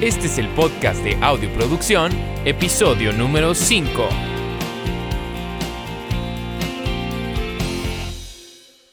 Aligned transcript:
Este 0.00 0.28
es 0.28 0.38
el 0.38 0.48
podcast 0.54 1.04
de 1.04 1.14
Audioproducción, 1.16 2.10
episodio 2.46 3.12
número 3.12 3.54
5. 3.54 4.08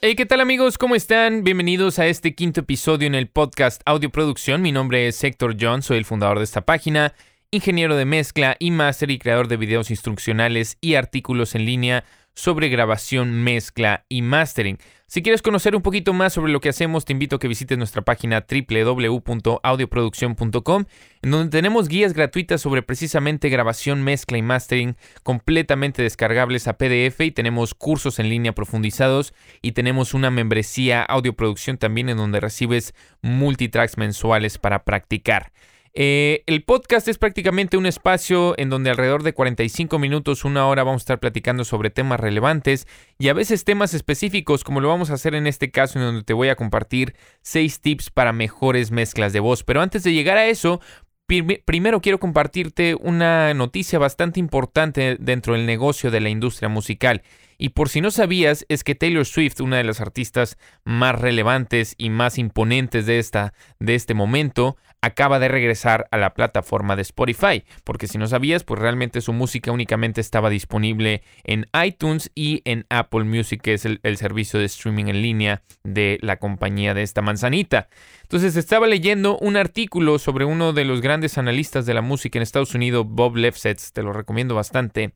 Hey, 0.01 0.15
¿qué 0.17 0.25
tal 0.25 0.41
amigos? 0.41 0.77
¿Cómo 0.77 0.95
están? 0.95 1.45
Bienvenidos 1.45 1.97
a 1.99 2.07
este 2.07 2.35
quinto 2.35 2.59
episodio 2.59 3.07
en 3.07 3.15
el 3.15 3.29
podcast 3.29 3.81
Audioproducción. 3.85 4.61
Mi 4.61 4.73
nombre 4.73 5.07
es 5.07 5.23
Héctor 5.23 5.55
John, 5.57 5.81
soy 5.81 5.97
el 5.97 6.03
fundador 6.03 6.39
de 6.39 6.43
esta 6.43 6.65
página, 6.65 7.13
ingeniero 7.51 7.95
de 7.95 8.03
mezcla 8.03 8.57
y 8.59 8.71
máster 8.71 9.09
y 9.09 9.17
creador 9.17 9.47
de 9.47 9.55
videos 9.55 9.89
instruccionales 9.91 10.77
y 10.81 10.95
artículos 10.95 11.55
en 11.55 11.63
línea 11.63 12.03
sobre 12.37 12.69
grabación, 12.69 13.43
mezcla 13.43 14.05
y 14.09 14.21
mastering. 14.21 14.77
Si 15.07 15.23
quieres 15.23 15.41
conocer 15.41 15.75
un 15.75 15.81
poquito 15.81 16.13
más 16.13 16.33
sobre 16.33 16.51
lo 16.51 16.59
que 16.59 16.69
hacemos, 16.69 17.03
te 17.03 17.13
invito 17.13 17.37
a 17.37 17.39
que 17.39 17.47
visites 17.47 17.79
nuestra 17.79 18.03
página 18.03 18.45
www.audioproducción.com, 18.47 20.85
en 21.23 21.31
donde 21.31 21.49
tenemos 21.49 21.87
guías 21.87 22.13
gratuitas 22.13 22.61
sobre 22.61 22.83
precisamente 22.83 23.49
grabación, 23.49 24.03
mezcla 24.03 24.37
y 24.37 24.43
mastering 24.43 24.97
completamente 25.23 26.03
descargables 26.03 26.67
a 26.67 26.77
PDF 26.77 27.21
y 27.21 27.31
tenemos 27.31 27.73
cursos 27.73 28.19
en 28.19 28.29
línea 28.29 28.53
profundizados 28.53 29.33
y 29.63 29.71
tenemos 29.71 30.13
una 30.13 30.29
membresía 30.29 31.01
audioproducción 31.01 31.79
también 31.79 32.09
en 32.09 32.17
donde 32.17 32.39
recibes 32.39 32.93
multitracks 33.23 33.97
mensuales 33.97 34.59
para 34.59 34.83
practicar. 34.83 35.51
Eh, 35.99 36.43
el 36.45 36.61
podcast 36.63 37.07
es 37.07 37.17
prácticamente 37.17 37.75
un 37.75 37.87
espacio 37.87 38.53
en 38.59 38.69
donde 38.69 38.91
alrededor 38.91 39.23
de 39.23 39.33
45 39.33 39.97
minutos, 39.97 40.45
una 40.45 40.67
hora, 40.67 40.83
vamos 40.83 41.01
a 41.01 41.05
estar 41.05 41.19
platicando 41.19 41.65
sobre 41.65 41.89
temas 41.89 42.19
relevantes 42.19 42.85
y 43.17 43.29
a 43.29 43.33
veces 43.33 43.63
temas 43.63 43.95
específicos, 43.95 44.63
como 44.63 44.79
lo 44.79 44.89
vamos 44.89 45.09
a 45.09 45.15
hacer 45.15 45.33
en 45.33 45.47
este 45.47 45.71
caso, 45.71 45.97
en 45.97 46.05
donde 46.05 46.23
te 46.23 46.33
voy 46.33 46.49
a 46.49 46.55
compartir 46.55 47.15
6 47.41 47.81
tips 47.81 48.11
para 48.11 48.31
mejores 48.31 48.91
mezclas 48.91 49.33
de 49.33 49.39
voz. 49.39 49.63
Pero 49.63 49.81
antes 49.81 50.03
de 50.03 50.13
llegar 50.13 50.37
a 50.37 50.45
eso, 50.45 50.81
primero 51.25 51.99
quiero 51.99 52.19
compartirte 52.19 52.93
una 52.93 53.55
noticia 53.55 53.97
bastante 53.97 54.39
importante 54.39 55.17
dentro 55.19 55.53
del 55.53 55.65
negocio 55.65 56.11
de 56.11 56.21
la 56.21 56.29
industria 56.29 56.69
musical. 56.69 57.23
Y 57.57 57.69
por 57.69 57.89
si 57.89 58.01
no 58.01 58.11
sabías, 58.11 58.65
es 58.69 58.83
que 58.83 58.95
Taylor 58.95 59.25
Swift, 59.25 59.61
una 59.61 59.77
de 59.77 59.83
las 59.83 60.01
artistas 60.01 60.57
más 60.83 61.19
relevantes 61.19 61.95
y 61.97 62.09
más 62.09 62.37
imponentes 62.37 63.05
de, 63.05 63.19
esta, 63.19 63.53
de 63.79 63.95
este 63.95 64.13
momento, 64.13 64.77
acaba 65.01 65.39
de 65.39 65.47
regresar 65.47 66.07
a 66.11 66.17
la 66.17 66.33
plataforma 66.33 66.95
de 66.95 67.01
Spotify. 67.01 67.63
Porque 67.83 68.07
si 68.07 68.17
no 68.17 68.27
sabías, 68.27 68.63
pues 68.63 68.79
realmente 68.79 69.21
su 69.21 69.33
música 69.33 69.71
únicamente 69.71 70.21
estaba 70.21 70.49
disponible 70.49 71.23
en 71.43 71.65
iTunes 71.83 72.31
y 72.35 72.61
en 72.65 72.85
Apple 72.89 73.23
Music, 73.23 73.61
que 73.61 73.73
es 73.73 73.85
el, 73.85 73.99
el 74.03 74.17
servicio 74.17 74.59
de 74.59 74.65
streaming 74.65 75.05
en 75.05 75.21
línea 75.21 75.63
de 75.83 76.17
la 76.21 76.37
compañía 76.37 76.93
de 76.93 77.03
esta 77.03 77.21
manzanita. 77.21 77.89
Entonces 78.23 78.55
estaba 78.55 78.87
leyendo 78.87 79.37
un 79.37 79.55
artículo 79.55 80.19
sobre 80.19 80.45
uno 80.45 80.73
de 80.73 80.85
los 80.85 81.01
grandes 81.01 81.37
analistas 81.37 81.85
de 81.85 81.93
la 81.93 82.01
música 82.01 82.37
en 82.37 82.43
Estados 82.43 82.75
Unidos, 82.75 83.05
Bob 83.07 83.37
Lefsetz, 83.37 83.93
te 83.93 84.03
lo 84.03 84.13
recomiendo 84.13 84.53
bastante. 84.53 85.13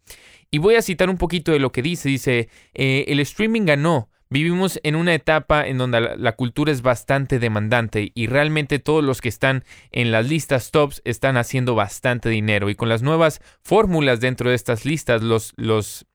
Y 0.51 0.57
voy 0.57 0.75
a 0.75 0.81
citar 0.81 1.09
un 1.09 1.17
poquito 1.17 1.53
de 1.53 1.59
lo 1.59 1.71
que 1.71 1.81
dice. 1.81 2.09
Dice, 2.09 2.49
eh, 2.73 3.05
el 3.07 3.21
streaming 3.21 3.65
ganó. 3.65 4.09
Vivimos 4.29 4.79
en 4.83 4.95
una 4.95 5.13
etapa 5.13 5.67
en 5.67 5.77
donde 5.77 5.99
la, 5.99 6.15
la, 6.15 6.35
cultura 6.37 6.71
es 6.71 6.81
bastante 6.81 7.37
demandante 7.37 8.13
y 8.15 8.27
realmente 8.27 8.79
todos 8.79 9.03
los 9.03 9.19
que 9.19 9.27
están 9.27 9.65
en 9.91 10.11
las 10.11 10.29
listas 10.29 10.71
tops 10.71 11.01
están 11.03 11.35
haciendo 11.35 11.75
bastante 11.75 12.29
dinero 12.29 12.69
y 12.69 12.75
con 12.75 12.87
las 12.87 13.01
nuevas 13.01 13.41
fórmulas 13.61 14.21
dentro 14.21 14.49
de 14.49 14.55
estas 14.55 14.85
listas 14.85 15.21
los, 15.21 15.51
los 15.57 16.05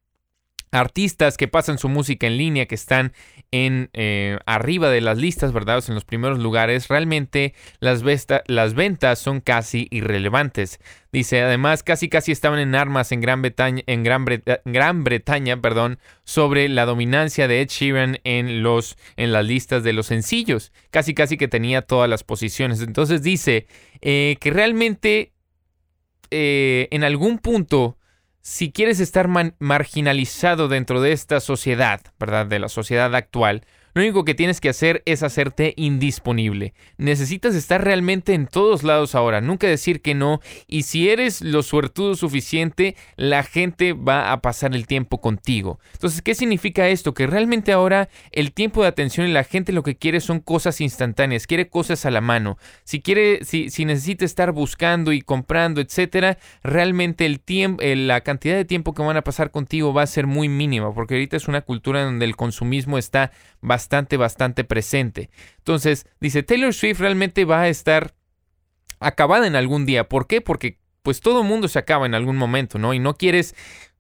artistas 0.73 1.37
que 1.37 1.49
pasan 1.49 1.79
su 1.79 1.89
música 1.89 2.27
en 2.27 2.37
línea, 2.37 2.67
que 2.67 2.75
están 2.75 3.13
en 3.51 3.91
eh, 3.93 4.39
arriba 4.47 4.91
de 4.91 5.01
las 5.01 5.19
listas, 5.19 5.53
¿verdad? 5.53 5.83
en 5.87 5.95
los 5.95 6.05
primeros 6.05 6.39
lugares, 6.39 6.89
realmente 6.89 7.55
las, 7.81 8.03
las 8.47 8.75
ventas 8.75 9.19
son 9.19 9.41
casi 9.41 9.89
irrelevantes. 9.91 10.81
Dice, 11.13 11.41
además, 11.41 11.83
casi 11.83 12.09
casi 12.09 12.33
estaban 12.33 12.59
en 12.59 12.75
armas 12.75 13.11
en 13.13 13.21
Gran 13.21 13.41
Bretaña, 13.41 13.83
en 13.87 14.03
Gran, 14.03 14.27
Gran 14.65 15.05
Bretaña 15.05 15.61
perdón, 15.61 15.99
sobre 16.25 16.69
la 16.69 16.85
dominancia 16.85 17.49
de 17.49 17.63
Ed 17.63 17.69
Sheeran 17.69 18.19
en, 18.25 18.63
los, 18.63 18.99
en 19.17 19.33
las 19.33 19.47
listas 19.47 19.83
de 19.83 19.93
los 19.93 20.07
sencillos. 20.07 20.73
Casi 20.91 21.15
casi 21.15 21.37
que 21.39 21.49
tenía 21.49 21.83
todas 21.83 22.11
las 22.11 22.25
posiciones. 22.25 22.83
Entonces 22.83 23.23
dice 23.23 23.67
eh, 24.03 24.37
que 24.41 24.51
realmente 24.51 25.33
eh, 26.31 26.89
en 26.91 27.05
algún 27.05 27.39
punto 27.39 27.97
si 28.47 28.71
quieres 28.71 29.01
estar 29.01 29.29
marginalizado 29.59 30.69
dentro 30.69 31.01
de 31.01 31.11
esta 31.11 31.41
sociedad, 31.41 32.01
¿verdad? 32.17 32.47
De 32.47 32.61
la 32.61 32.69
sociedad 32.69 33.13
actual, 33.17 33.67
lo 33.97 34.03
único 34.03 34.27
que 34.27 34.35
tienes 34.35 34.61
que 34.61 34.69
hacer 34.69 35.03
es 35.07 35.23
hacerte 35.23 35.73
indisponible. 35.75 36.75
Necesitas 36.99 37.55
estar 37.55 37.83
realmente 37.83 38.35
en 38.35 38.47
todos 38.47 38.83
lados 38.83 39.15
ahora, 39.15 39.41
nunca 39.41 39.67
decir 39.69 40.03
que 40.03 40.15
no. 40.15 40.41
Y 40.67 40.83
si 40.83 41.09
eres 41.09 41.41
lo 41.41 41.63
suertudo 41.63 42.15
suficiente, 42.15 42.95
la 43.17 43.43
gente 43.43 43.95
va 43.95 44.33
a 44.33 44.43
pasar 44.43 44.75
el 44.75 44.87
tiempo 44.87 45.23
contigo. 45.23 45.81
Entonces, 45.95 46.21
¿qué 46.21 46.35
significa 46.35 46.89
esto? 46.89 47.15
Que 47.15 47.27
realmente 47.27 47.73
ahora 47.73 48.11
el 48.33 48.53
tiempo 48.53 48.83
de 48.83 48.89
atención 48.89 49.29
y 49.29 49.33
la 49.33 49.45
gente 49.45 49.73
lo 49.73 49.83
que 49.83 49.97
quiere 49.97 50.21
son 50.21 50.41
cosas 50.41 50.83
instantáneas, 50.83 51.47
quiere 51.47 51.71
cosas 51.71 52.05
a 52.05 52.11
la 52.11 52.21
mano. 52.21 52.59
Si 52.85 53.01
quiere, 53.01 53.47
si, 53.47 53.71
si 53.71 53.87
necesita 53.87 54.27
estar 54.27 54.53
buscando 54.53 55.11
y 55.15 55.23
comprando, 55.23 55.81
etcétera, 55.81 56.37
realmente 56.63 57.25
el 57.25 57.41
tiempo, 57.41 57.83
la 57.83 58.21
cantidad 58.21 58.57
de 58.57 58.67
tiempo 58.67 58.93
que 58.93 59.01
van 59.01 59.17
a 59.17 59.25
pasar 59.25 59.51
contigo 59.51 59.95
va 59.95 60.03
a 60.03 60.07
ser 60.07 60.27
muy 60.27 60.51
mínima, 60.51 60.93
porque 60.93 61.15
ahorita 61.15 61.39
es 61.39 61.49
una 61.49 61.63
cultura 61.63 62.05
donde 62.05 62.27
el 62.27 62.37
consumismo 62.37 62.99
está 62.99 63.33
bastante 63.67 64.17
bastante, 64.17 64.63
presente. 64.63 65.29
Entonces, 65.59 66.07
dice, 66.21 66.45
Taylor 66.45 66.73
Swift 66.73 67.01
realmente 67.01 67.45
va 67.45 67.63
a 67.63 67.69
estar 67.69 68.15
acabada 69.01 69.47
en 69.49 69.57
algún 69.57 69.87
día. 69.87 70.09
¿Por 70.09 70.29
qué? 70.29 70.41
Porque 70.41 70.79
pues 71.03 71.21
todo 71.21 71.43
mundo 71.43 71.67
se 71.67 71.81
acaba 71.81 72.07
en 72.07 72.15
algún 72.15 72.37
momento, 72.37 72.79
¿no? 72.79 72.95
Y 72.95 73.01
no 73.01 73.15
quieres 73.17 73.57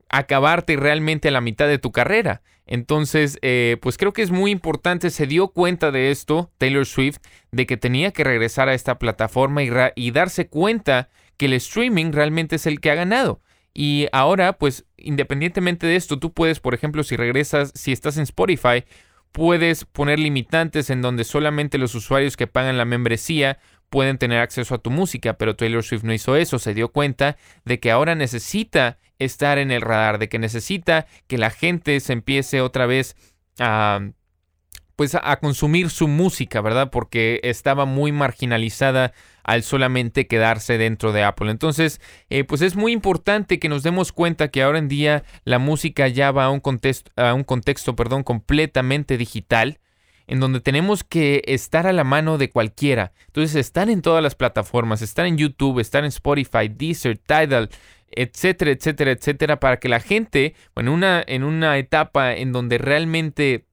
acabarte 0.09 0.77
realmente 0.77 1.28
a 1.28 1.32
la 1.32 1.41
mitad 1.41 1.66
de 1.66 1.78
tu 1.78 1.91
carrera. 1.91 2.43
Entonces, 2.65 3.38
eh, 3.43 3.77
pues 3.81 3.97
creo 3.97 4.12
que 4.12 4.22
es 4.22 4.31
muy 4.31 4.53
importante, 4.53 5.10
se 5.10 5.27
dio 5.27 5.49
cuenta 5.49 5.91
de 5.91 6.12
esto, 6.12 6.53
Taylor 6.59 6.87
Swift, 6.87 7.19
de 7.50 7.66
que 7.66 7.77
tenía 7.77 8.12
que 8.12 8.25
regresar 8.25 8.69
a 8.69 8.75
esta 8.75 8.98
plataforma 8.98 9.62
y 9.62 10.10
darse 10.12 10.48
cuenta 10.48 11.09
que 11.37 11.47
el 11.47 11.54
streaming 11.54 12.12
realmente 12.12 12.56
es 12.56 12.66
el 12.66 12.81
que 12.81 12.91
ha 12.91 12.94
ganado. 12.94 13.41
Y 13.75 14.06
ahora, 14.12 14.54
pues, 14.54 14.87
independientemente 14.97 15.87
de 15.87 15.97
esto, 15.97 16.19
tú 16.19 16.33
puedes, 16.33 16.60
por 16.60 16.72
ejemplo, 16.72 17.03
si 17.04 17.15
regresas, 17.15 17.72
si 17.75 17.93
estás 17.93 18.16
en 18.16 18.22
Spotify, 18.22 18.84
puedes 19.36 19.84
poner 19.84 20.19
limitantes 20.19 20.88
en 20.88 21.02
donde 21.02 21.22
solamente 21.22 21.76
los 21.76 21.94
usuarios 21.94 22.38
que 22.38 22.47
pagan 22.47 22.78
la 22.78 22.86
membresía 22.86 23.58
pueden 23.91 24.16
tener 24.16 24.38
acceso 24.38 24.74
a 24.74 24.78
tu 24.78 24.91
música, 24.91 25.36
pero 25.36 25.54
Taylor 25.54 25.84
Swift 25.84 26.04
no 26.04 26.14
hizo 26.14 26.36
eso, 26.36 26.58
se 26.58 26.72
dio 26.72 26.88
cuenta 26.88 27.36
de 27.66 27.78
que 27.78 27.91
ahora 27.91 28.14
necesita 28.14 28.97
estar 29.19 29.58
en 29.58 29.70
el 29.70 29.82
radar, 29.82 30.19
de 30.19 30.30
que 30.30 30.38
necesita 30.38 31.06
que 31.26 31.36
la 31.36 31.50
gente 31.50 32.00
se 32.00 32.14
empiece 32.14 32.62
otra 32.62 32.86
vez 32.86 33.14
a 33.58 34.08
pues 34.97 35.15
a 35.15 35.37
consumir 35.37 35.91
su 35.91 36.09
música, 36.09 36.62
¿verdad? 36.62 36.91
Porque 36.91 37.41
estaba 37.45 37.84
muy 37.84 38.12
marginalizada 38.12 39.12
al 39.45 39.62
solamente 39.62 40.27
quedarse 40.27 40.79
dentro 40.79 41.12
de 41.12 41.23
Apple. 41.23 41.51
Entonces, 41.51 42.01
eh, 42.31 42.45
pues 42.45 42.62
es 42.62 42.75
muy 42.75 42.93
importante 42.93 43.59
que 43.59 43.69
nos 43.69 43.83
demos 43.83 44.11
cuenta 44.11 44.49
que 44.49 44.62
ahora 44.62 44.79
en 44.79 44.89
día 44.89 45.23
la 45.45 45.59
música 45.59 46.09
ya 46.09 46.33
va 46.33 46.47
a 46.47 46.51
un 46.51 46.61
contexto, 46.61 47.12
a 47.15 47.34
un 47.34 47.45
contexto 47.45 47.95
perdón, 47.95 48.25
completamente 48.25 49.19
digital 49.19 49.79
en 50.27 50.41
donde 50.41 50.61
tenemos 50.61 51.05
que 51.05 51.43
estar 51.47 51.87
a 51.87 51.93
la 51.93 52.03
mano 52.03 52.39
de 52.39 52.51
cualquiera. 52.51 53.13
Entonces, 53.27 53.55
están 53.55 53.91
en 53.91 54.03
todas 54.03 54.23
las 54.23 54.34
plataformas, 54.34 55.03
están 55.03 55.27
en 55.27 55.37
YouTube, 55.37 55.78
están 55.78 56.05
en 56.05 56.09
Spotify, 56.09 56.69
Deezer, 56.69 57.19
Tidal, 57.19 57.71
etcétera, 58.11 58.73
etcétera, 58.73 59.13
etcétera, 59.13 59.61
para 59.61 59.78
que 59.78 59.89
la 59.89 60.01
gente, 60.01 60.55
bueno, 60.75 60.93
una, 60.93 61.23
en 61.25 61.45
una 61.45 61.78
etapa 61.78 62.34
en 62.34 62.51
donde 62.51 62.78
realmente 62.78 63.67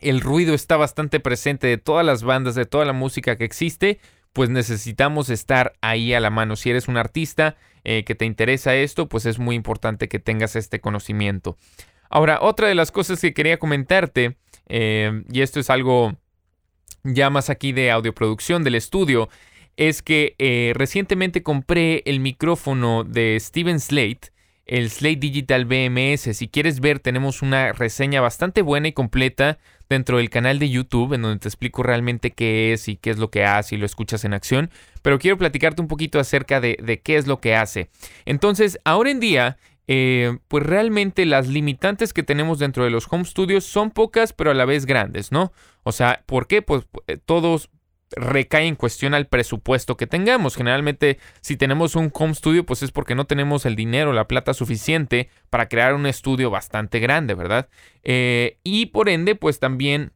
el 0.00 0.20
ruido 0.20 0.54
está 0.54 0.76
bastante 0.76 1.20
presente 1.20 1.66
de 1.66 1.78
todas 1.78 2.04
las 2.04 2.22
bandas, 2.22 2.54
de 2.54 2.66
toda 2.66 2.84
la 2.84 2.92
música 2.92 3.36
que 3.36 3.44
existe, 3.44 3.98
pues 4.32 4.50
necesitamos 4.50 5.30
estar 5.30 5.74
ahí 5.80 6.12
a 6.12 6.20
la 6.20 6.30
mano. 6.30 6.56
Si 6.56 6.68
eres 6.68 6.88
un 6.88 6.96
artista 6.96 7.56
eh, 7.84 8.04
que 8.04 8.14
te 8.14 8.26
interesa 8.26 8.74
esto, 8.74 9.08
pues 9.08 9.24
es 9.24 9.38
muy 9.38 9.56
importante 9.56 10.08
que 10.08 10.18
tengas 10.18 10.56
este 10.56 10.80
conocimiento. 10.80 11.56
Ahora, 12.10 12.38
otra 12.42 12.68
de 12.68 12.74
las 12.74 12.92
cosas 12.92 13.20
que 13.20 13.32
quería 13.32 13.58
comentarte, 13.58 14.36
eh, 14.68 15.24
y 15.32 15.40
esto 15.40 15.58
es 15.58 15.70
algo 15.70 16.16
ya 17.02 17.30
más 17.30 17.50
aquí 17.50 17.72
de 17.72 17.90
audioproducción 17.90 18.62
del 18.62 18.74
estudio, 18.74 19.28
es 19.76 20.02
que 20.02 20.34
eh, 20.38 20.72
recientemente 20.74 21.42
compré 21.42 22.02
el 22.06 22.20
micrófono 22.20 23.04
de 23.04 23.38
Steven 23.40 23.80
Slate 23.80 24.32
el 24.66 24.90
Slate 24.90 25.16
Digital 25.16 25.64
BMS. 25.64 26.36
Si 26.36 26.48
quieres 26.48 26.80
ver, 26.80 26.98
tenemos 26.98 27.40
una 27.42 27.72
reseña 27.72 28.20
bastante 28.20 28.62
buena 28.62 28.88
y 28.88 28.92
completa 28.92 29.58
dentro 29.88 30.18
del 30.18 30.30
canal 30.30 30.58
de 30.58 30.68
YouTube, 30.68 31.12
en 31.12 31.22
donde 31.22 31.38
te 31.38 31.48
explico 31.48 31.82
realmente 31.82 32.32
qué 32.32 32.72
es 32.72 32.88
y 32.88 32.96
qué 32.96 33.10
es 33.10 33.18
lo 33.18 33.30
que 33.30 33.44
hace 33.44 33.76
y 33.76 33.78
lo 33.78 33.86
escuchas 33.86 34.24
en 34.24 34.34
acción. 34.34 34.70
Pero 35.02 35.18
quiero 35.18 35.38
platicarte 35.38 35.80
un 35.80 35.88
poquito 35.88 36.18
acerca 36.18 36.60
de, 36.60 37.00
qué 37.04 37.16
es 37.16 37.26
lo 37.28 37.40
que 37.40 37.54
hace. 37.54 37.88
Entonces, 38.24 38.80
ahora 38.84 39.10
en 39.10 39.20
día, 39.20 39.56
eh, 39.86 40.38
pues 40.48 40.66
realmente 40.66 41.24
las 41.26 41.46
limitantes 41.46 42.12
que 42.12 42.24
tenemos 42.24 42.58
dentro 42.58 42.82
de 42.82 42.90
los 42.90 43.06
home 43.08 43.24
studios 43.24 43.64
son 43.64 43.92
pocas, 43.92 44.32
pero 44.32 44.50
a 44.50 44.54
la 44.54 44.64
vez 44.64 44.84
grandes, 44.84 45.30
¿no? 45.30 45.52
O 45.84 45.92
sea, 45.92 46.24
¿por 46.26 46.48
qué? 46.48 46.62
Pues 46.62 46.84
eh, 47.06 47.18
todos 47.24 47.70
recae 48.10 48.66
en 48.66 48.76
cuestión 48.76 49.14
al 49.14 49.26
presupuesto 49.26 49.96
que 49.96 50.06
tengamos. 50.06 50.56
Generalmente, 50.56 51.18
si 51.40 51.56
tenemos 51.56 51.96
un 51.96 52.10
home 52.12 52.34
studio, 52.34 52.64
pues 52.64 52.82
es 52.82 52.92
porque 52.92 53.14
no 53.14 53.26
tenemos 53.26 53.66
el 53.66 53.76
dinero, 53.76 54.12
la 54.12 54.28
plata 54.28 54.54
suficiente 54.54 55.28
para 55.50 55.68
crear 55.68 55.94
un 55.94 56.06
estudio 56.06 56.50
bastante 56.50 57.00
grande, 57.00 57.34
¿verdad? 57.34 57.68
Eh, 58.04 58.58
y 58.62 58.86
por 58.86 59.08
ende, 59.08 59.34
pues 59.34 59.58
también 59.58 60.12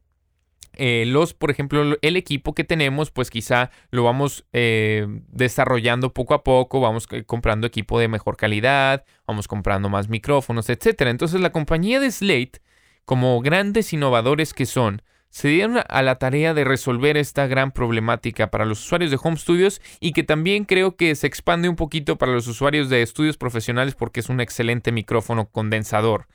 eh, 0.73 1.03
los, 1.05 1.33
por 1.33 1.51
ejemplo, 1.51 1.97
el 2.01 2.15
equipo 2.15 2.53
que 2.53 2.63
tenemos, 2.63 3.11
pues 3.11 3.29
quizá 3.29 3.71
lo 3.89 4.03
vamos 4.03 4.45
eh, 4.53 5.05
desarrollando 5.27 6.13
poco 6.13 6.33
a 6.33 6.43
poco, 6.43 6.79
vamos 6.79 7.07
comprando 7.25 7.67
equipo 7.67 7.99
de 7.99 8.07
mejor 8.07 8.37
calidad, 8.37 9.03
vamos 9.27 9.47
comprando 9.47 9.89
más 9.89 10.07
micrófonos, 10.07 10.69
etc. 10.69 11.01
Entonces 11.07 11.41
la 11.41 11.51
compañía 11.51 11.99
de 11.99 12.09
Slate, 12.09 12.61
como 13.03 13.41
grandes 13.41 13.91
innovadores 13.91 14.53
que 14.53 14.65
son, 14.65 15.01
se 15.31 15.47
dieron 15.47 15.79
a 15.87 16.01
la 16.01 16.15
tarea 16.15 16.53
de 16.53 16.65
resolver 16.65 17.15
esta 17.15 17.47
gran 17.47 17.71
problemática 17.71 18.51
para 18.51 18.65
los 18.65 18.81
usuarios 18.81 19.11
de 19.11 19.19
home 19.21 19.37
studios 19.37 19.81
y 20.01 20.11
que 20.11 20.23
también 20.23 20.65
creo 20.65 20.97
que 20.97 21.15
se 21.15 21.25
expande 21.25 21.69
un 21.69 21.77
poquito 21.77 22.17
para 22.17 22.33
los 22.33 22.47
usuarios 22.47 22.89
de 22.89 23.01
estudios 23.01 23.37
profesionales 23.37 23.95
porque 23.95 24.19
es 24.19 24.27
un 24.27 24.41
excelente 24.41 24.91
micrófono 24.91 25.47
condensador. 25.47 26.27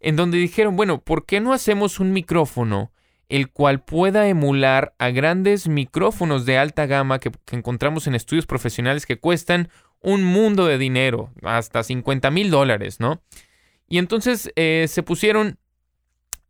En 0.00 0.16
donde 0.16 0.38
dijeron, 0.38 0.76
bueno, 0.76 1.02
¿por 1.02 1.26
qué 1.26 1.40
no 1.40 1.52
hacemos 1.52 2.00
un 2.00 2.12
micrófono 2.12 2.90
el 3.28 3.50
cual 3.50 3.82
pueda 3.82 4.28
emular 4.28 4.94
a 4.98 5.10
grandes 5.10 5.68
micrófonos 5.68 6.44
de 6.46 6.58
alta 6.58 6.86
gama 6.86 7.18
que, 7.18 7.32
encontramos 7.50 8.06
en 8.06 8.14
estudios 8.14 8.46
profesionales 8.46 9.06
que 9.06 9.18
cuestan 9.18 9.68
un 10.00 10.24
mundo 10.24 10.66
de 10.66 10.76
dinero, 10.76 11.32
hasta 11.42 11.82
50 11.82 12.30
mil 12.30 12.50
dólares, 12.50 12.98
¿no? 12.98 13.22
Y 13.88 13.98
entonces 13.98 14.50
eh, 14.56 14.86
se 14.88 15.02
pusieron 15.02 15.58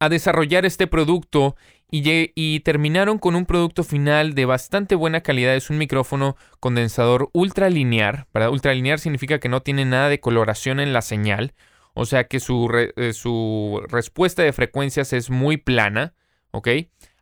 a 0.02 0.08
desarrollar 0.08 0.66
este 0.66 0.88
producto 0.88 1.54
y, 1.88 2.60
terminaron 2.60 3.18
con 3.18 3.36
un 3.36 3.46
producto 3.46 3.84
final 3.84 4.34
de 4.34 4.46
bastante 4.46 4.96
buena 4.96 5.20
calidad. 5.20 5.54
Es 5.54 5.70
un 5.70 5.78
micrófono 5.78 6.36
condensador 6.58 7.30
ultralinear. 7.32 8.26
¿verdad? 8.34 8.50
Ultralinear 8.50 8.98
significa 8.98 9.38
que 9.38 9.48
no 9.48 9.62
tiene 9.62 9.84
nada 9.84 10.08
de 10.08 10.18
coloración 10.18 10.80
en 10.80 10.92
la 10.92 11.02
señal. 11.02 11.54
O 11.94 12.04
sea 12.04 12.24
que 12.24 12.40
su, 12.40 12.68
eh, 12.96 13.12
respuesta 13.88 14.42
de 14.42 14.52
frecuencias 14.52 15.12
es 15.12 15.30
muy 15.30 15.56
plana. 15.56 16.14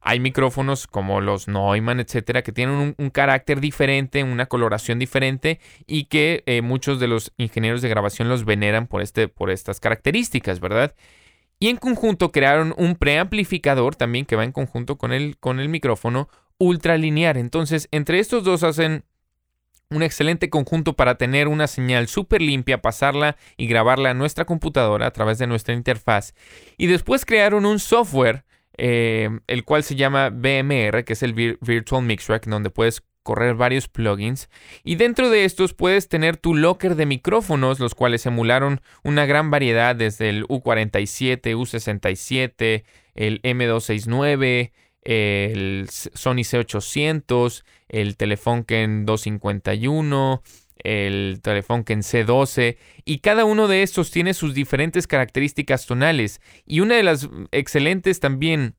Hay 0.01 0.21
micrófonos 0.21 0.87
como 0.87 1.21
los 1.21 1.49
Neumann, 1.49 2.01
etcétera, 2.01 2.41
que 2.41 2.53
tienen 2.53 2.95
un, 2.97 3.11
carácter 3.11 3.61
diferente, 3.61 4.25
una 4.25 4.47
coloración 4.47 4.99
diferente 4.99 5.61
y 5.87 6.05
que 6.05 6.43
eh, 6.47 6.63
muchos 6.63 6.99
de 6.99 7.09
los 7.09 7.35
ingenieros 7.37 7.83
de 7.83 7.91
grabación 7.91 8.31
los 8.31 8.47
veneran 8.47 8.87
por, 8.87 9.03
este, 9.03 9.29
por 9.29 9.51
estas 9.51 9.81
características, 9.81 10.61
¿verdad? 10.61 10.95
Y 11.61 11.69
en 11.69 11.77
conjunto 11.77 12.33
crearon 12.33 12.75
un 12.79 12.97
preamplificador 12.97 13.95
también 13.95 14.25
que 14.25 14.35
va 14.35 14.45
en 14.45 14.53
conjunto 14.53 14.97
con 14.97 15.13
el, 15.13 15.37
con 15.39 15.61
el 15.61 15.69
micrófono 15.69 16.29
ultralinear. 16.59 17.37
Entonces, 17.37 17.87
entre 17.91 18.19
estos 18.19 18.45
dos 18.45 18.63
hacen 18.63 19.05
un 19.91 20.03
excelente 20.03 20.49
conjunto 20.49 20.95
para 20.95 21.17
tener 21.17 21.49
una 21.49 21.67
señal 21.67 22.09
súper 22.09 22.41
limpia, 22.41 22.81
pasarla 22.81 23.37
y 23.57 23.67
grabarla 23.67 24.11
a 24.11 24.15
nuestra 24.15 24.47
computadora 24.47 25.07
a 25.07 25.11
través 25.11 25.39
de 25.39 25.47
nuestra 25.47 25.75
interfaz. 25.75 26.33
Y 26.79 26.87
después 26.87 27.27
crearon 27.27 27.67
un 27.67 27.79
software 27.79 28.45
eh, 28.79 29.29
el 29.47 29.65
cual 29.65 29.83
se 29.83 29.97
llama 29.97 30.31
BMR, 30.31 31.05
que 31.05 31.13
es 31.13 31.23
el 31.23 31.35
Virtual 31.35 32.03
Mix 32.03 32.29
Rack, 32.29 32.47
donde 32.47 32.71
puedes 32.71 33.03
correr 33.23 33.55
varios 33.55 33.89
plugins 33.89 34.49
y 34.83 34.97
dentro 34.97 35.31
de 35.31 35.45
estos 35.45 35.75
puedes 35.75 36.09
tener 36.09 36.37
tu 36.37 36.55
locker 36.55 36.97
de 36.97 37.07
micrófonos 37.07 37.81
los 37.81 37.95
cuales 37.95 38.27
emularon 38.27 38.81
una 39.05 39.27
gran 39.27 39.51
variedad 39.51 39.95
desde 39.95 40.31
el 40.31 40.47
U47, 40.49 41.41
U67, 41.55 42.85
el 43.15 43.43
M269, 43.43 44.73
el 45.03 45.87
Sony 45.89 46.43
C800, 46.43 47.65
el 47.89 48.17
Telefunken 48.17 49.07
251, 49.07 50.43
el 50.83 51.41
Telefunken 51.43 52.01
C12 52.01 52.79
y 53.05 53.19
cada 53.19 53.45
uno 53.45 53.69
de 53.69 53.83
estos 53.83 54.11
tiene 54.11 54.35
sus 54.35 54.55
diferentes 54.55 55.07
características 55.07 55.87
tonales 55.87 56.41
y 56.67 56.81
una 56.81 56.97
de 56.97 57.03
las 57.03 57.29
excelentes 57.51 58.21
también 58.21 58.75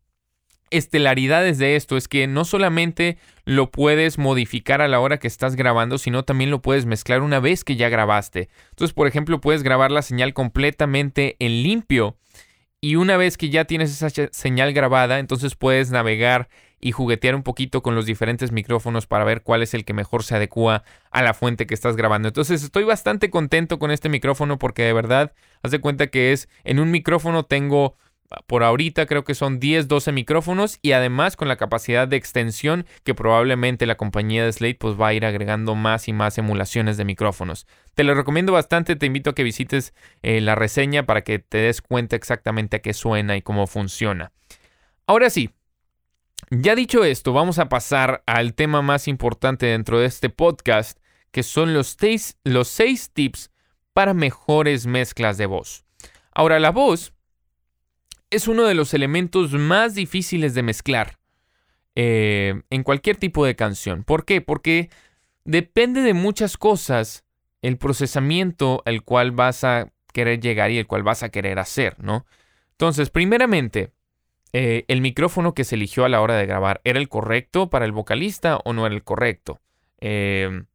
estelaridades 0.72 1.58
de 1.58 1.76
esto 1.76 1.98
es 1.98 2.08
que 2.08 2.28
no 2.28 2.46
solamente 2.46 3.18
lo 3.46 3.70
puedes 3.70 4.18
modificar 4.18 4.82
a 4.82 4.88
la 4.88 5.00
hora 5.00 5.20
que 5.20 5.28
estás 5.28 5.56
grabando, 5.56 5.98
sino 5.98 6.24
también 6.24 6.50
lo 6.50 6.62
puedes 6.62 6.86
mezclar 6.86 7.22
una 7.22 7.40
vez 7.40 7.64
que 7.64 7.76
ya 7.76 7.90
grabaste. 7.90 8.50
Entonces, 8.70 8.94
por 8.94 9.08
ejemplo, 9.08 9.42
puedes 9.42 9.64
grabar 9.64 9.92
la 9.92 10.02
señal 10.02 10.34
completamente 10.34 11.36
en 11.40 11.64
limpio 11.64 12.18
y 12.84 12.96
una 12.96 13.16
vez 13.16 13.38
que 13.38 13.52
ya 13.52 13.66
tienes 13.66 13.92
esa 13.92 14.10
señal 14.32 14.74
grabada, 14.74 15.20
entonces 15.20 15.56
puedes 15.56 15.92
navegar 15.92 16.50
y 16.80 16.92
juguetear 16.92 17.36
un 17.36 17.44
poquito 17.44 17.84
con 17.84 17.94
los 17.94 18.08
diferentes 18.08 18.52
micrófonos 18.52 19.06
para 19.06 19.24
ver 19.24 19.44
cuál 19.44 19.62
es 19.62 19.76
el 19.76 19.86
que 19.86 19.94
mejor 19.94 20.24
se 20.24 20.36
adecua 20.36 20.84
a 21.12 21.22
la 21.22 21.36
fuente 21.36 21.68
que 21.68 21.76
estás 21.76 21.96
grabando. 21.96 22.30
Entonces 22.30 22.64
estoy 22.64 22.84
bastante 22.84 23.30
contento 23.30 23.78
con 23.78 23.92
este 23.92 24.10
micrófono 24.10 24.58
porque 24.58 24.82
de 24.82 24.94
verdad, 24.94 25.34
haz 25.62 25.70
de 25.70 25.80
cuenta 25.80 26.08
que 26.08 26.32
es 26.34 26.50
en 26.64 26.80
un 26.80 26.90
micrófono 26.90 27.44
tengo 27.44 27.98
por 28.48 28.64
ahorita 28.64 29.06
creo 29.06 29.24
que 29.24 29.36
son 29.36 29.60
10, 29.60 29.88
12 29.88 30.12
micrófonos 30.12 30.80
y 30.82 30.94
además 30.94 31.36
con 31.36 31.48
la 31.48 31.58
capacidad 31.58 32.08
de 32.08 32.18
extensión 32.18 32.86
que 33.04 33.14
probablemente 33.14 33.86
la 33.86 33.96
compañía 33.96 34.46
de 34.46 34.52
Slate 34.52 34.78
pues 34.80 35.00
va 35.00 35.08
a 35.08 35.14
ir 35.14 35.26
agregando 35.26 35.76
más 35.76 36.08
y 36.08 36.14
más 36.14 36.38
emulaciones 36.38 36.98
de 36.98 37.06
micrófonos. 37.06 37.68
Te 37.94 38.04
lo 38.04 38.14
recomiendo 38.14 38.54
bastante, 38.54 38.96
te 38.96 39.06
invito 39.06 39.32
a 39.32 39.36
que 39.36 39.44
visites 39.44 39.94
eh, 40.22 40.42
la 40.42 40.56
reseña 40.56 41.06
para 41.06 41.24
que 41.24 41.40
te 41.40 41.58
des 41.58 41.82
cuenta 41.82 42.16
exactamente 42.16 42.78
a 42.78 42.82
qué 42.82 42.94
suena 42.94 43.36
y 43.36 43.42
cómo 43.42 43.68
funciona. 43.68 44.32
Ahora 45.08 45.30
sí, 45.30 45.50
ya 46.50 46.76
dicho 46.76 47.04
esto, 47.04 47.34
vamos 47.34 47.60
a 47.60 47.70
pasar 47.70 48.24
al 48.26 48.54
tema 48.54 48.82
más 48.82 49.08
importante 49.08 49.66
dentro 49.66 50.00
de 50.00 50.06
este 50.06 50.30
podcast, 50.30 51.00
que 51.32 51.44
son 51.44 51.74
los 51.74 51.96
seis, 52.00 52.38
los 52.44 52.68
seis 52.68 53.12
tips 53.14 53.52
para 53.94 54.14
mejores 54.14 54.86
mezclas 54.86 55.38
de 55.38 55.46
voz. 55.46 55.86
Ahora, 56.34 56.60
la 56.60 56.72
voz 56.72 57.14
es 58.32 58.48
uno 58.48 58.64
de 58.64 58.74
los 58.74 58.94
elementos 58.94 59.52
más 59.52 59.94
difíciles 59.94 60.54
de 60.54 60.64
mezclar 60.64 61.20
eh, 61.96 62.62
en 62.70 62.84
cualquier 62.84 63.18
tipo 63.18 63.46
de 63.46 63.56
canción. 63.56 64.04
¿Por 64.04 64.26
qué? 64.26 64.42
Porque 64.42 64.90
depende 65.44 66.02
de 66.02 66.14
muchas 66.14 66.58
cosas 66.58 67.26
el 67.62 67.78
procesamiento 67.78 68.82
al 68.86 69.04
cual 69.04 69.32
vas 69.32 69.64
a 69.64 69.92
querer 70.14 70.40
llegar 70.40 70.72
y 70.72 70.78
el 70.78 70.88
cual 70.88 71.04
vas 71.04 71.24
a 71.24 71.30
querer 71.30 71.60
hacer, 71.60 71.96
¿no? 72.00 72.26
Entonces, 72.72 73.10
primeramente, 73.10 73.92
eh, 74.54 74.86
el 74.88 75.02
micrófono 75.02 75.54
que 75.54 75.64
se 75.64 75.76
eligió 75.76 76.06
a 76.06 76.10
la 76.10 76.22
hora 76.22 76.36
de 76.36 76.46
grabar, 76.46 76.82
¿era 76.84 77.00
el 77.00 77.10
correcto 77.10 77.70
para 77.70 77.86
el 77.86 77.92
vocalista 77.92 78.58
o 78.64 78.74
no 78.74 78.86
era 78.86 78.96
el 78.96 79.04
correcto? 79.04 79.60
Em, 80.00 80.66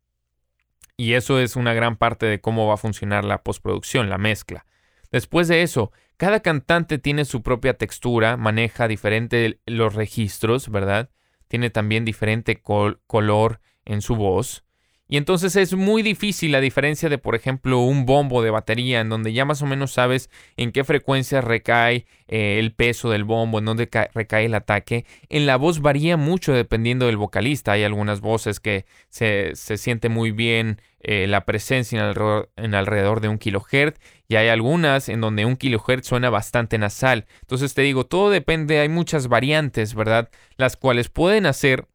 y 0.97 1.15
eso 1.15 1.41
es 1.41 1.57
una 1.57 1.75
gran 1.75 1.97
parte 1.97 2.27
de 2.27 2.41
cómo 2.41 2.67
va 2.67 2.75
a 2.75 2.79
funcionar 2.79 3.25
la 3.25 3.43
postproducción, 3.43 4.09
la 4.09 4.19
mezcla. 4.19 4.65
Después 5.11 5.49
de 5.49 5.63
eso, 5.63 5.93
cada 6.17 6.41
cantante 6.41 6.99
tiene 6.99 7.25
su 7.25 7.43
propia 7.43 7.75
textura, 7.75 8.37
maneja 8.37 8.89
diferente 8.89 9.61
los 9.67 9.95
registros, 9.95 10.69
¿verdad? 10.71 11.11
Tiene 11.49 11.71
también 11.71 12.05
diferente 12.05 12.61
color 12.63 13.61
en 13.85 14.03
su 14.03 14.17
voz. 14.17 14.66
Y 15.09 15.17
entonces 15.19 15.55
es 15.55 15.75
muy 15.75 16.03
difícil 16.03 16.53
la 16.53 16.61
diferencia 16.61 17.09
de, 17.09 17.19
por 17.19 17.37
ejemplo, 17.37 17.79
un 17.81 18.07
bombo 18.07 18.43
de 18.43 18.51
batería, 18.51 19.01
en 19.01 19.09
donde 19.09 19.33
ya 19.33 19.45
más 19.45 19.63
o 19.63 19.67
menos 19.67 19.93
sabes 19.93 20.31
en 20.57 20.73
qué 20.73 20.83
frecuencia 20.83 21.41
recae 21.41 22.07
eh, 22.27 22.59
el 22.59 22.73
peso 22.73 23.11
del 23.11 23.25
bombo, 23.25 23.59
en 23.61 23.67
dónde 23.67 23.89
recae 24.15 24.47
el 24.47 24.55
ataque. 24.55 25.05
En 25.29 25.47
la 25.47 25.57
voz 25.57 25.81
varía 25.81 26.17
mucho 26.17 26.53
dependiendo 26.53 27.07
del 27.07 27.17
vocalista. 27.17 27.73
Hay 27.73 27.85
algunas 27.85 28.21
voces 28.21 28.59
que 28.59 28.85
se, 29.09 29.53
se 29.55 29.77
siente 29.77 30.09
muy 30.09 30.33
bien 30.33 30.81
eh, 31.09 31.29
la 31.29 31.45
presencia 31.45 32.01
en 32.01 32.05
alrededor, 32.05 32.51
en 32.57 32.75
alrededor, 32.75 33.21
de 33.21 33.29
un 33.29 33.39
kilohertz 33.39 34.01
y 34.27 34.35
hay 34.35 34.49
algunas 34.49 35.09
en 35.09 35.21
donde 35.21 35.45
un 35.45 35.57
kilohertz 35.57 36.09
suena 36.09 36.31
bastante 36.31 36.79
nasal. 36.79 37.27
Entonces 37.43 37.75
te 37.75 37.83
digo, 37.83 38.07
todo 38.07 38.29
depende, 38.31 38.81
hay 38.81 38.89
muchas 38.89 39.29
variantes, 39.29 39.95
¿verdad? 39.95 40.31
Las 40.57 40.77
cuales 40.77 41.09
pueden 41.09 41.47
hacer 41.47 41.87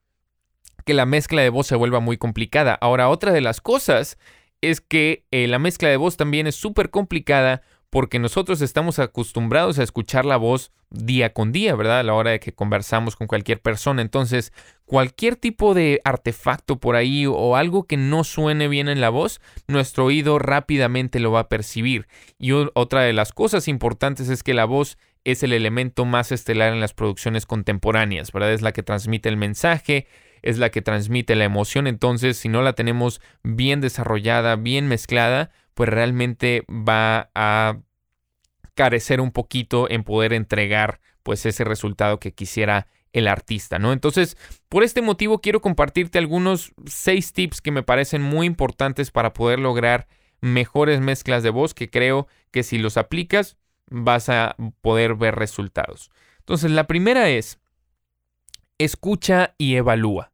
que 0.84 0.94
la 0.94 1.06
mezcla 1.06 1.42
de 1.42 1.50
voz 1.50 1.68
se 1.68 1.76
vuelva 1.76 2.00
muy 2.00 2.18
complicada. 2.18 2.78
Ahora, 2.82 3.10
otra 3.10 3.32
de 3.32 3.42
las 3.42 3.62
cosas 3.62 4.18
es 4.62 4.82
que 4.82 5.26
eh, 5.32 5.48
la 5.48 5.60
mezcla 5.60 5.90
de 5.90 5.98
voz 5.98 6.18
también 6.18 6.48
es 6.48 6.56
súper 6.56 6.90
complicada 6.90 7.62
porque 7.92 8.20
nosotros 8.20 8.62
estamos 8.62 9.00
acostumbrados 9.00 9.78
a 9.78 9.84
escuchar 9.84 10.24
la 10.24 10.38
voz 10.38 10.72
día 10.92 11.34
con 11.34 11.52
día, 11.52 11.76
¿verdad? 11.76 12.00
A 12.00 12.04
la 12.04 12.14
hora 12.14 12.32
de 12.32 12.40
que 12.40 12.54
conversamos 12.54 13.18
con 13.18 13.28
cualquier 13.28 13.62
persona. 13.62 14.02
Entonces, 14.02 14.54
cualquier 14.86 15.36
tipo 15.36 15.74
de 15.74 16.00
artefacto 16.06 16.80
por 16.80 16.96
ahí 16.96 17.26
o 17.26 17.58
algo 17.58 17.84
que 17.84 17.98
no 17.98 18.24
suene 18.24 18.70
bien 18.70 18.88
en 18.88 19.02
la 19.02 19.10
voz, 19.10 19.42
nuestro 19.68 20.06
oído 20.06 20.40
rápidamente 20.40 21.20
lo 21.20 21.34
va 21.34 21.42
a 21.42 21.50
percibir. 21.50 22.08
Y 22.40 22.52
otra 22.52 23.02
de 23.02 23.12
las 23.12 23.34
cosas 23.34 23.68
importantes 23.68 24.30
es 24.30 24.42
que 24.42 24.54
la 24.54 24.66
voz 24.66 24.98
es 25.26 25.44
el 25.44 25.52
elemento 25.52 26.06
más 26.06 26.32
estelar 26.32 26.72
en 26.72 26.80
las 26.80 26.94
producciones 26.94 27.46
contemporáneas, 27.46 28.32
¿verdad? 28.32 28.54
Es 28.54 28.62
la 28.62 28.72
que 28.72 28.84
transmite 28.84 29.28
el 29.28 29.38
mensaje, 29.38 30.08
es 30.42 30.58
la 30.58 30.70
que 30.70 30.82
transmite 30.82 31.36
la 31.36 31.46
emoción. 31.46 31.88
Entonces, 31.88 32.38
si 32.38 32.50
no 32.50 32.62
la 32.62 32.74
tenemos 32.74 33.22
bien 33.44 33.82
desarrollada, 33.82 34.56
bien 34.56 34.88
mezclada, 34.88 35.52
pues 35.74 35.90
realmente 35.90 36.64
va 36.70 37.30
a 37.36 37.80
carecer 38.74 39.22
un 39.22 39.32
poquito 39.32 39.90
en 39.90 40.04
poder 40.04 40.34
entregar 40.34 41.00
pues 41.24 41.46
ese 41.46 41.64
resultado 41.64 42.20
que 42.20 42.34
quisiera 42.34 42.88
el 43.14 43.28
artista, 43.28 43.78
¿no? 43.78 43.92
Entonces, 43.92 44.38
por 44.70 44.84
este 44.84 45.02
motivo 45.02 45.40
quiero 45.40 45.62
compartirte 45.62 46.18
algunos 46.18 46.72
seis 46.86 47.34
tips 47.34 47.62
que 47.62 47.72
me 47.72 47.84
parecen 47.84 48.22
muy 48.22 48.48
importantes 48.48 49.12
para 49.12 49.34
poder 49.34 49.60
lograr 49.60 50.08
mejores 50.40 51.02
mezclas 51.02 51.44
de 51.44 51.50
voz 51.50 51.74
que 51.74 51.90
creo 51.90 52.28
que 52.52 52.64
si 52.64 52.78
los 52.78 52.98
aplicas 52.98 53.58
vas 53.90 54.30
a 54.30 54.56
poder 54.82 55.16
ver 55.16 55.36
resultados. 55.36 56.10
Entonces, 56.40 56.72
la 56.72 56.88
primera 56.88 57.30
es, 57.30 57.60
escucha 58.78 59.54
y 59.58 59.76
evalúa. 59.76 60.31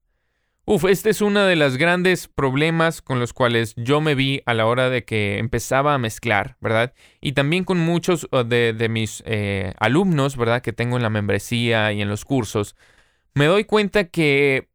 Uf, 0.70 0.84
este 0.84 1.12
es 1.12 1.22
uno 1.22 1.46
de 1.46 1.56
los 1.56 1.78
grandes 1.78 2.28
problemas 2.28 3.02
con 3.02 3.22
los 3.22 3.32
cuales 3.32 3.74
yo 3.78 4.02
me 4.02 4.16
vi 4.16 4.42
a 4.46 4.54
la 4.54 4.66
hora 4.66 4.90
de 4.90 5.06
que 5.06 5.38
empezaba 5.38 5.94
a 5.94 5.98
mezclar, 5.98 6.58
¿verdad? 6.60 6.94
Y 7.22 7.32
también 7.32 7.64
con 7.64 7.80
muchos 7.80 8.28
uh, 8.34 8.44
de, 8.44 8.90
mis 8.90 9.24
eh, 9.26 9.74
alumnos, 9.80 10.36
¿verdad? 10.36 10.62
Que 10.62 10.74
tengo 10.74 10.98
en 10.98 11.04
la 11.04 11.10
membresía 11.10 11.94
y 11.94 12.02
en 12.02 12.10
los 12.10 12.26
cursos, 12.26 12.76
me 13.34 13.46
doy 13.46 13.64
cuenta 13.64 14.10
que 14.10 14.68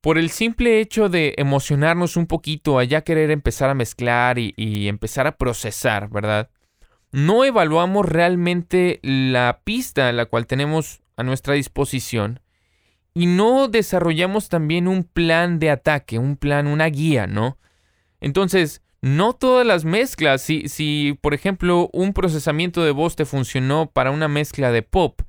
por 0.00 0.18
el 0.18 0.28
simple 0.28 0.80
hecho 0.80 1.08
de 1.08 1.34
emocionarnos 1.38 2.16
un 2.16 2.26
poquito 2.26 2.80
a 2.80 2.82
ya 2.82 3.02
querer 3.02 3.30
empezar 3.30 3.70
a 3.70 3.74
mezclar 3.74 4.40
y 4.40 4.88
empezar 4.88 5.28
a 5.28 5.36
procesar, 5.36 6.10
¿verdad? 6.10 6.50
No 7.12 7.44
evaluamos 7.44 8.06
realmente 8.06 8.98
la 9.04 9.60
pista 9.62 10.10
la 10.10 10.26
cual 10.26 10.48
tenemos 10.48 11.00
a 11.16 11.22
nuestra 11.22 11.54
disposición 11.54 12.40
y 13.20 13.26
no 13.26 13.68
desarrollamos 13.68 14.48
también 14.48 14.88
un 14.88 15.04
plan 15.04 15.58
de 15.58 15.68
ataque, 15.68 16.18
un 16.18 16.38
plan, 16.38 16.66
una 16.66 16.86
guía, 16.86 17.26
¿no? 17.26 17.58
Entonces, 18.18 18.80
no 19.02 19.34
todas 19.34 19.66
las 19.66 19.84
mezclas, 19.84 20.40
si, 20.40 20.70
si 20.70 21.18
por 21.20 21.34
ejemplo 21.34 21.90
un 21.92 22.14
procesamiento 22.14 22.82
de 22.82 22.92
voz 22.92 23.16
te 23.16 23.26
funcionó 23.26 23.90
para 23.90 24.10
una 24.10 24.26
mezcla 24.26 24.72
de 24.72 24.80
pop, 24.80 25.20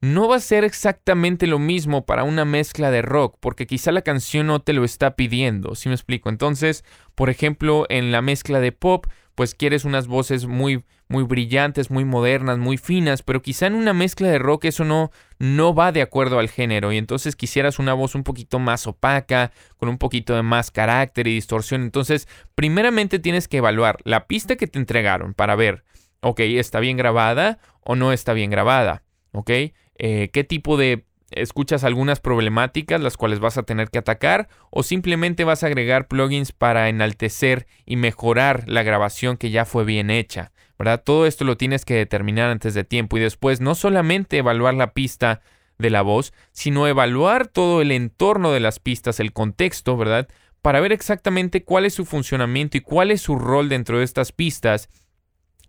no 0.00 0.28
va 0.28 0.36
a 0.36 0.40
ser 0.40 0.62
exactamente 0.62 1.48
lo 1.48 1.58
mismo 1.58 2.06
para 2.06 2.22
una 2.22 2.44
mezcla 2.44 2.92
de 2.92 3.02
rock, 3.02 3.38
porque 3.40 3.66
quizá 3.66 3.90
la 3.90 4.02
canción 4.02 4.46
no 4.46 4.60
te 4.60 4.72
lo 4.72 4.84
está 4.84 5.16
pidiendo, 5.16 5.74
¿sí 5.74 5.88
me 5.88 5.96
explico? 5.96 6.28
Entonces, 6.28 6.84
por 7.16 7.28
ejemplo, 7.28 7.86
en 7.88 8.12
la 8.12 8.22
mezcla 8.22 8.60
de 8.60 8.70
pop, 8.70 9.06
pues 9.36 9.54
quieres 9.54 9.84
unas 9.84 10.08
voces 10.08 10.46
muy, 10.46 10.82
muy 11.08 11.22
brillantes, 11.22 11.90
muy 11.90 12.04
modernas, 12.04 12.58
muy 12.58 12.78
finas, 12.78 13.22
pero 13.22 13.42
quizá 13.42 13.66
en 13.66 13.74
una 13.74 13.92
mezcla 13.92 14.28
de 14.28 14.38
rock 14.38 14.64
eso 14.64 14.84
no, 14.84 15.12
no 15.38 15.74
va 15.74 15.92
de 15.92 16.02
acuerdo 16.02 16.38
al 16.38 16.48
género 16.48 16.90
y 16.90 16.96
entonces 16.96 17.36
quisieras 17.36 17.78
una 17.78 17.92
voz 17.92 18.14
un 18.14 18.24
poquito 18.24 18.58
más 18.58 18.86
opaca, 18.86 19.52
con 19.76 19.90
un 19.90 19.98
poquito 19.98 20.34
de 20.34 20.42
más 20.42 20.70
carácter 20.70 21.28
y 21.28 21.34
distorsión. 21.34 21.82
Entonces, 21.82 22.26
primeramente 22.54 23.18
tienes 23.18 23.46
que 23.46 23.58
evaluar 23.58 23.98
la 24.04 24.26
pista 24.26 24.56
que 24.56 24.66
te 24.66 24.78
entregaron 24.78 25.34
para 25.34 25.54
ver, 25.54 25.84
ok, 26.20 26.40
¿está 26.40 26.80
bien 26.80 26.96
grabada 26.96 27.58
o 27.82 27.94
no 27.94 28.12
está 28.12 28.32
bien 28.32 28.50
grabada? 28.50 29.02
¿Ok? 29.32 29.50
Eh, 29.98 30.30
¿Qué 30.32 30.44
tipo 30.44 30.78
de 30.78 31.04
escuchas 31.30 31.84
algunas 31.84 32.20
problemáticas 32.20 33.00
las 33.00 33.16
cuales 33.16 33.40
vas 33.40 33.58
a 33.58 33.64
tener 33.64 33.90
que 33.90 33.98
atacar 33.98 34.48
o 34.70 34.82
simplemente 34.82 35.44
vas 35.44 35.62
a 35.62 35.66
agregar 35.66 36.06
plugins 36.08 36.52
para 36.52 36.88
enaltecer 36.88 37.66
y 37.84 37.96
mejorar 37.96 38.64
la 38.66 38.82
grabación 38.82 39.36
que 39.36 39.50
ya 39.50 39.64
fue 39.64 39.84
bien 39.84 40.10
hecha, 40.10 40.52
¿verdad? 40.78 41.02
Todo 41.04 41.26
esto 41.26 41.44
lo 41.44 41.56
tienes 41.56 41.84
que 41.84 41.94
determinar 41.94 42.50
antes 42.50 42.74
de 42.74 42.84
tiempo 42.84 43.16
y 43.16 43.20
después 43.20 43.60
no 43.60 43.74
solamente 43.74 44.38
evaluar 44.38 44.74
la 44.74 44.92
pista 44.92 45.40
de 45.78 45.90
la 45.90 46.02
voz, 46.02 46.32
sino 46.52 46.86
evaluar 46.86 47.48
todo 47.48 47.82
el 47.82 47.92
entorno 47.92 48.52
de 48.52 48.60
las 48.60 48.78
pistas, 48.78 49.20
el 49.20 49.32
contexto, 49.32 49.96
¿verdad? 49.96 50.28
Para 50.62 50.80
ver 50.80 50.92
exactamente 50.92 51.64
cuál 51.64 51.84
es 51.84 51.94
su 51.94 52.04
funcionamiento 52.04 52.76
y 52.76 52.80
cuál 52.80 53.10
es 53.10 53.20
su 53.20 53.36
rol 53.36 53.68
dentro 53.68 53.98
de 53.98 54.04
estas 54.04 54.32
pistas 54.32 54.88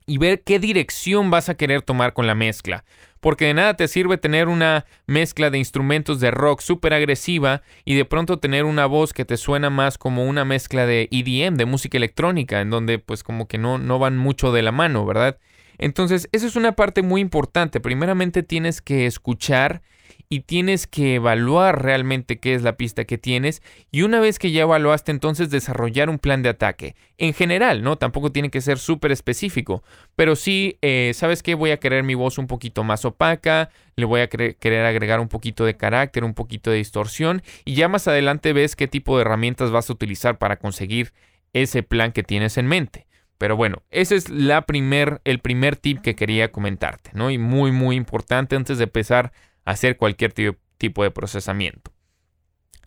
y 0.07 0.17
ver 0.17 0.41
qué 0.41 0.57
dirección 0.57 1.29
vas 1.29 1.49
a 1.49 1.55
querer 1.55 1.83
tomar 1.83 2.13
con 2.13 2.25
la 2.25 2.33
mezcla 2.33 2.83
porque 3.19 3.45
de 3.45 3.53
nada 3.53 3.75
te 3.75 3.87
sirve 3.87 4.17
tener 4.17 4.47
una 4.47 4.85
mezcla 5.05 5.49
de 5.49 5.57
instrumentos 5.57 6.19
de 6.19 6.31
rock 6.31 6.61
súper 6.61 6.93
agresiva 6.93 7.61
y 7.85 7.95
de 7.95 8.05
pronto 8.05 8.39
tener 8.39 8.65
una 8.65 8.85
voz 8.85 9.13
que 9.13 9.25
te 9.25 9.37
suena 9.37 9.69
más 9.69 9.97
como 9.97 10.25
una 10.25 10.45
mezcla 10.45 10.85
de 10.85 11.09
EDM, 11.11 11.55
de 11.55 11.65
música 11.65 11.97
electrónica, 11.97 12.61
en 12.61 12.69
donde 12.69 12.99
pues 12.99 13.23
como 13.23 13.47
que 13.47 13.57
no, 13.57 13.77
no 13.77 13.99
van 13.99 14.17
mucho 14.17 14.51
de 14.51 14.61
la 14.61 14.71
mano, 14.71 15.05
¿verdad? 15.05 15.37
Entonces, 15.79 16.27
esa 16.31 16.47
es 16.47 16.55
una 16.55 16.71
parte 16.71 17.03
muy 17.03 17.21
importante. 17.21 17.79
Primeramente 17.79 18.41
tienes 18.43 18.81
que 18.81 19.05
escuchar 19.05 19.81
y 20.29 20.41
tienes 20.41 20.87
que 20.87 21.15
evaluar 21.15 21.81
realmente 21.81 22.39
qué 22.39 22.53
es 22.53 22.61
la 22.61 22.75
pista 22.75 23.05
que 23.05 23.17
tienes 23.17 23.61
y 23.91 24.01
una 24.01 24.19
vez 24.19 24.39
que 24.39 24.51
ya 24.51 24.63
evaluaste 24.63 25.11
entonces 25.11 25.49
desarrollar 25.49 26.09
un 26.09 26.19
plan 26.19 26.43
de 26.43 26.49
ataque. 26.49 26.95
En 27.17 27.33
general, 27.33 27.81
¿no? 27.81 27.97
Tampoco 27.97 28.31
tiene 28.31 28.49
que 28.49 28.61
ser 28.61 28.77
súper 28.77 29.11
específico, 29.11 29.83
pero 30.15 30.35
sí, 30.35 30.77
eh, 30.81 31.11
¿sabes 31.13 31.43
qué? 31.43 31.55
Voy 31.55 31.71
a 31.71 31.79
querer 31.79 32.03
mi 32.03 32.15
voz 32.15 32.37
un 32.37 32.47
poquito 32.47 32.83
más 32.83 33.05
opaca, 33.05 33.69
le 33.95 34.05
voy 34.05 34.21
a 34.21 34.27
querer 34.27 34.85
agregar 34.85 35.19
un 35.19 35.29
poquito 35.29 35.63
de 35.63 35.77
carácter, 35.77 36.23
un 36.23 36.33
poquito 36.33 36.71
de 36.71 36.77
distorsión 36.77 37.41
y 37.63 37.75
ya 37.75 37.87
más 37.87 38.07
adelante 38.07 38.53
ves 38.53 38.75
qué 38.75 38.87
tipo 38.87 39.17
de 39.17 39.21
herramientas 39.21 39.71
vas 39.71 39.89
a 39.89 39.93
utilizar 39.93 40.37
para 40.37 40.57
conseguir 40.57 41.13
ese 41.53 41.83
plan 41.83 42.11
que 42.11 42.23
tienes 42.23 42.57
en 42.57 42.67
mente. 42.67 43.07
Pero 43.37 43.55
bueno, 43.55 43.83
ese 43.91 44.15
es 44.15 44.29
la 44.29 44.63
primer, 44.63 45.21
el 45.23 45.39
primer 45.39 45.75
tip 45.75 46.01
que 46.01 46.15
quería 46.15 46.51
comentarte, 46.51 47.11
¿no? 47.13 47.29
Y 47.29 47.37
muy, 47.37 47.71
muy 47.71 47.95
importante 47.95 48.55
antes 48.55 48.79
de 48.79 48.85
empezar 48.85 49.31
hacer 49.67 49.97
cualquier 49.97 50.33
tipo 50.77 51.03
de 51.03 51.11
procesamiento. 51.11 51.91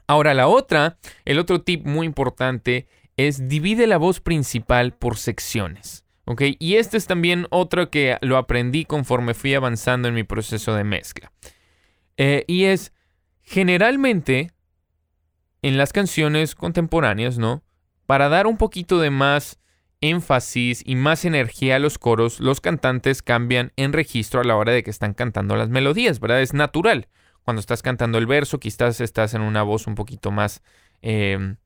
Ahora 0.07 0.35
la 0.35 0.49
otra, 0.49 0.99
el 1.25 1.39
otro 1.39 1.61
tip 1.61 1.87
muy 1.87 2.07
importante 2.07 2.89
es 3.17 3.49
divide 3.49 3.87
la 3.87 3.99
voz 3.99 4.21
principal 4.21 4.95
por 4.95 5.19
secciones. 5.19 6.05
¿ok? 6.25 6.43
Y 6.59 6.77
este 6.77 6.97
es 6.97 7.07
también 7.07 7.47
otro 7.51 7.91
que 7.91 8.17
lo 8.23 8.39
aprendí 8.39 8.87
conforme 8.87 9.35
fui 9.35 9.55
avanzando 9.55 10.09
en 10.09 10.15
mi 10.15 10.25
proceso 10.25 10.75
de 10.75 10.85
mezcla. 10.85 11.31
Eh, 12.17 12.45
y 12.49 12.65
es, 12.65 12.93
generalmente, 13.43 14.51
en 15.61 15.77
las 15.77 15.93
canciones 15.93 16.55
contemporáneas, 16.55 17.37
¿no? 17.37 17.63
Para 18.07 18.31
dar 18.31 18.47
un 18.47 18.57
poquito 18.57 18.99
de 18.99 19.11
más 19.11 19.60
énfasis 20.01 20.83
y 20.85 20.97
más 20.97 21.25
energía 21.25 21.77
a 21.77 21.79
los 21.79 21.99
coros, 21.99 22.41
los 22.41 22.61
cantantes 22.61 23.23
cambian 23.23 23.73
en 23.77 23.93
registro 23.93 24.41
a 24.41 24.45
la 24.45 24.57
hora 24.57 24.73
de 24.73 24.83
que 24.83 24.91
están 24.91 25.15
cantando 25.15 25.57
las 25.57 25.69
melodías, 25.69 26.21
¿verdad? 26.21 26.41
Es 26.41 26.55
natural. 26.55 27.09
Cuando 27.45 27.61
estás 27.61 27.83
cantando 27.83 28.19
el 28.19 28.27
verso, 28.27 28.61
quizás 28.61 29.01
estás 29.01 29.35
en 29.35 29.43
una 29.43 29.63
voz 29.63 29.87
un 29.87 29.95
poquito 29.95 30.31
más, 30.31 30.63
em, 31.03 31.57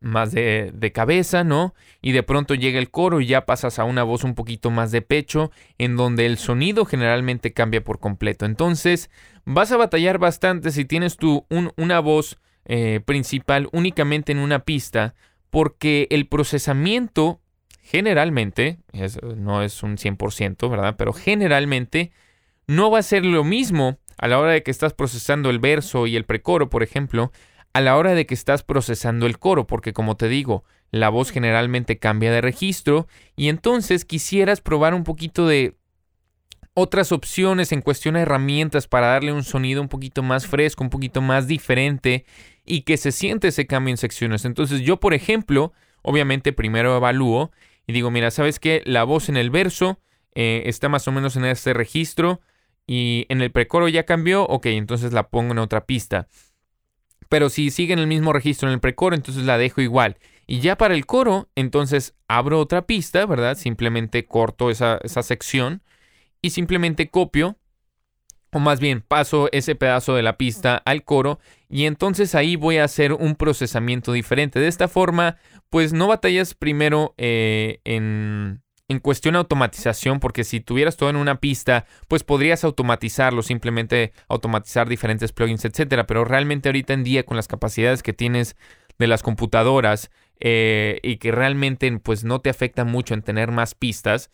más 0.00 0.32
de, 0.32 0.92
cabeza, 0.94 1.44
¿no? 1.44 1.74
Y 2.02 2.12
de 2.12 2.22
pronto 2.22 2.54
llega 2.54 2.78
el 2.78 2.90
coro 2.90 3.20
y 3.20 3.26
ya 3.26 3.46
pasas 3.46 3.78
a 3.78 3.84
una 3.84 4.02
voz 4.02 4.24
un 4.24 4.34
poquito 4.34 4.70
más 4.70 4.92
de 4.92 5.02
pecho, 5.02 5.50
en 5.78 5.96
donde 5.96 6.26
el 6.26 6.38
sonido 6.38 6.84
generalmente 6.84 7.52
cambia 7.52 7.82
por 7.82 7.98
completo. 7.98 8.44
Entonces, 8.44 9.10
vas 9.44 9.72
a 9.72 9.76
batallar 9.76 10.18
bastante 10.18 10.70
si 10.70 10.84
tienes 10.84 11.16
tú 11.16 11.46
una 11.76 12.00
voz 12.00 12.38
eh, 12.64 13.00
principal 13.04 13.68
únicamente 13.72 14.32
en 14.32 14.38
una 14.38 14.60
pista, 14.60 15.14
porque 15.50 16.06
el 16.10 16.26
procesamiento 16.26 17.40
generalmente, 17.86 18.78
no 19.36 19.62
es 19.62 19.82
un 19.82 19.96
100%, 19.96 20.68
¿verdad? 20.68 20.96
Pero 20.98 21.12
generalmente 21.12 22.10
no 22.66 22.90
va 22.90 22.98
a 22.98 23.02
ser 23.02 23.24
lo 23.24 23.44
mismo 23.44 23.98
a 24.18 24.28
la 24.28 24.38
hora 24.38 24.52
de 24.52 24.62
que 24.62 24.70
estás 24.70 24.92
procesando 24.92 25.50
el 25.50 25.60
verso 25.60 26.06
y 26.06 26.16
el 26.16 26.24
precoro, 26.24 26.68
por 26.68 26.82
ejemplo, 26.82 27.32
a 27.72 27.80
la 27.80 27.96
hora 27.96 28.14
de 28.14 28.26
que 28.26 28.34
estás 28.34 28.62
procesando 28.62 29.26
el 29.26 29.38
coro, 29.38 29.66
porque 29.66 29.92
como 29.92 30.16
te 30.16 30.28
digo, 30.28 30.64
la 30.90 31.10
voz 31.10 31.30
generalmente 31.30 31.98
cambia 31.98 32.32
de 32.32 32.40
registro 32.40 33.06
y 33.36 33.48
entonces 33.48 34.04
quisieras 34.04 34.60
probar 34.60 34.94
un 34.94 35.04
poquito 35.04 35.46
de 35.46 35.76
otras 36.74 37.12
opciones 37.12 37.72
en 37.72 37.82
cuestión 37.82 38.14
de 38.14 38.22
herramientas 38.22 38.88
para 38.88 39.08
darle 39.08 39.32
un 39.32 39.44
sonido 39.44 39.80
un 39.80 39.88
poquito 39.88 40.22
más 40.22 40.46
fresco, 40.46 40.82
un 40.82 40.90
poquito 40.90 41.20
más 41.22 41.46
diferente 41.46 42.24
y 42.64 42.82
que 42.82 42.96
se 42.96 43.12
siente 43.12 43.48
ese 43.48 43.66
cambio 43.66 43.92
en 43.92 43.96
secciones. 43.96 44.44
Entonces 44.44 44.80
yo, 44.80 44.98
por 44.98 45.14
ejemplo, 45.14 45.72
obviamente 46.02 46.52
primero 46.52 46.96
evalúo 46.96 47.50
y 47.86 47.92
digo, 47.92 48.10
mira, 48.10 48.30
¿sabes 48.30 48.58
qué? 48.58 48.82
La 48.84 49.04
voz 49.04 49.28
en 49.28 49.36
el 49.36 49.50
verso 49.50 50.00
eh, 50.34 50.64
está 50.66 50.88
más 50.88 51.06
o 51.08 51.12
menos 51.12 51.36
en 51.36 51.44
este 51.44 51.72
registro 51.72 52.40
y 52.86 53.26
en 53.28 53.40
el 53.40 53.50
precoro 53.50 53.88
ya 53.88 54.04
cambió, 54.04 54.44
ok, 54.44 54.66
entonces 54.66 55.12
la 55.12 55.28
pongo 55.28 55.52
en 55.52 55.58
otra 55.58 55.86
pista. 55.86 56.28
Pero 57.28 57.48
si 57.48 57.70
sigue 57.70 57.92
en 57.92 57.98
el 57.98 58.06
mismo 58.06 58.32
registro 58.32 58.68
en 58.68 58.74
el 58.74 58.80
precoro, 58.80 59.16
entonces 59.16 59.44
la 59.44 59.58
dejo 59.58 59.80
igual. 59.80 60.18
Y 60.46 60.60
ya 60.60 60.76
para 60.76 60.94
el 60.94 61.06
coro, 61.06 61.48
entonces 61.56 62.14
abro 62.28 62.60
otra 62.60 62.86
pista, 62.86 63.26
¿verdad? 63.26 63.56
Simplemente 63.56 64.26
corto 64.26 64.70
esa, 64.70 64.98
esa 65.02 65.22
sección 65.22 65.82
y 66.40 66.50
simplemente 66.50 67.10
copio, 67.10 67.56
o 68.56 68.58
más 68.58 68.80
bien 68.80 69.02
paso 69.02 69.50
ese 69.52 69.74
pedazo 69.74 70.14
de 70.14 70.22
la 70.22 70.38
pista 70.38 70.80
al 70.86 71.04
coro 71.04 71.38
y 71.68 71.84
entonces 71.84 72.34
ahí 72.34 72.56
voy 72.56 72.78
a 72.78 72.84
hacer 72.84 73.12
un 73.12 73.34
procesamiento 73.34 74.12
diferente. 74.12 74.60
De 74.60 74.68
esta 74.68 74.88
forma, 74.88 75.36
pues 75.68 75.92
no 75.92 76.06
batallas 76.06 76.54
primero 76.54 77.12
eh, 77.18 77.80
en, 77.84 78.62
en 78.88 79.00
cuestión 79.00 79.36
automatización, 79.36 80.20
porque 80.20 80.42
si 80.42 80.60
tuvieras 80.60 80.96
todo 80.96 81.10
en 81.10 81.16
una 81.16 81.38
pista, 81.38 81.84
pues 82.08 82.24
podrías 82.24 82.64
automatizarlo, 82.64 83.42
simplemente 83.42 84.14
automatizar 84.26 84.88
diferentes 84.88 85.32
plugins, 85.32 85.66
etcétera. 85.66 86.06
Pero 86.06 86.24
realmente 86.24 86.70
ahorita 86.70 86.94
en 86.94 87.04
día, 87.04 87.24
con 87.24 87.36
las 87.36 87.48
capacidades 87.48 88.02
que 88.02 88.14
tienes 88.14 88.56
de 88.98 89.06
las 89.06 89.22
computadoras 89.22 90.10
eh, 90.40 90.98
y 91.02 91.18
que 91.18 91.30
realmente 91.30 91.90
pues 91.98 92.24
no 92.24 92.40
te 92.40 92.48
afecta 92.48 92.84
mucho 92.84 93.12
en 93.12 93.20
tener 93.20 93.50
más 93.52 93.74
pistas, 93.74 94.30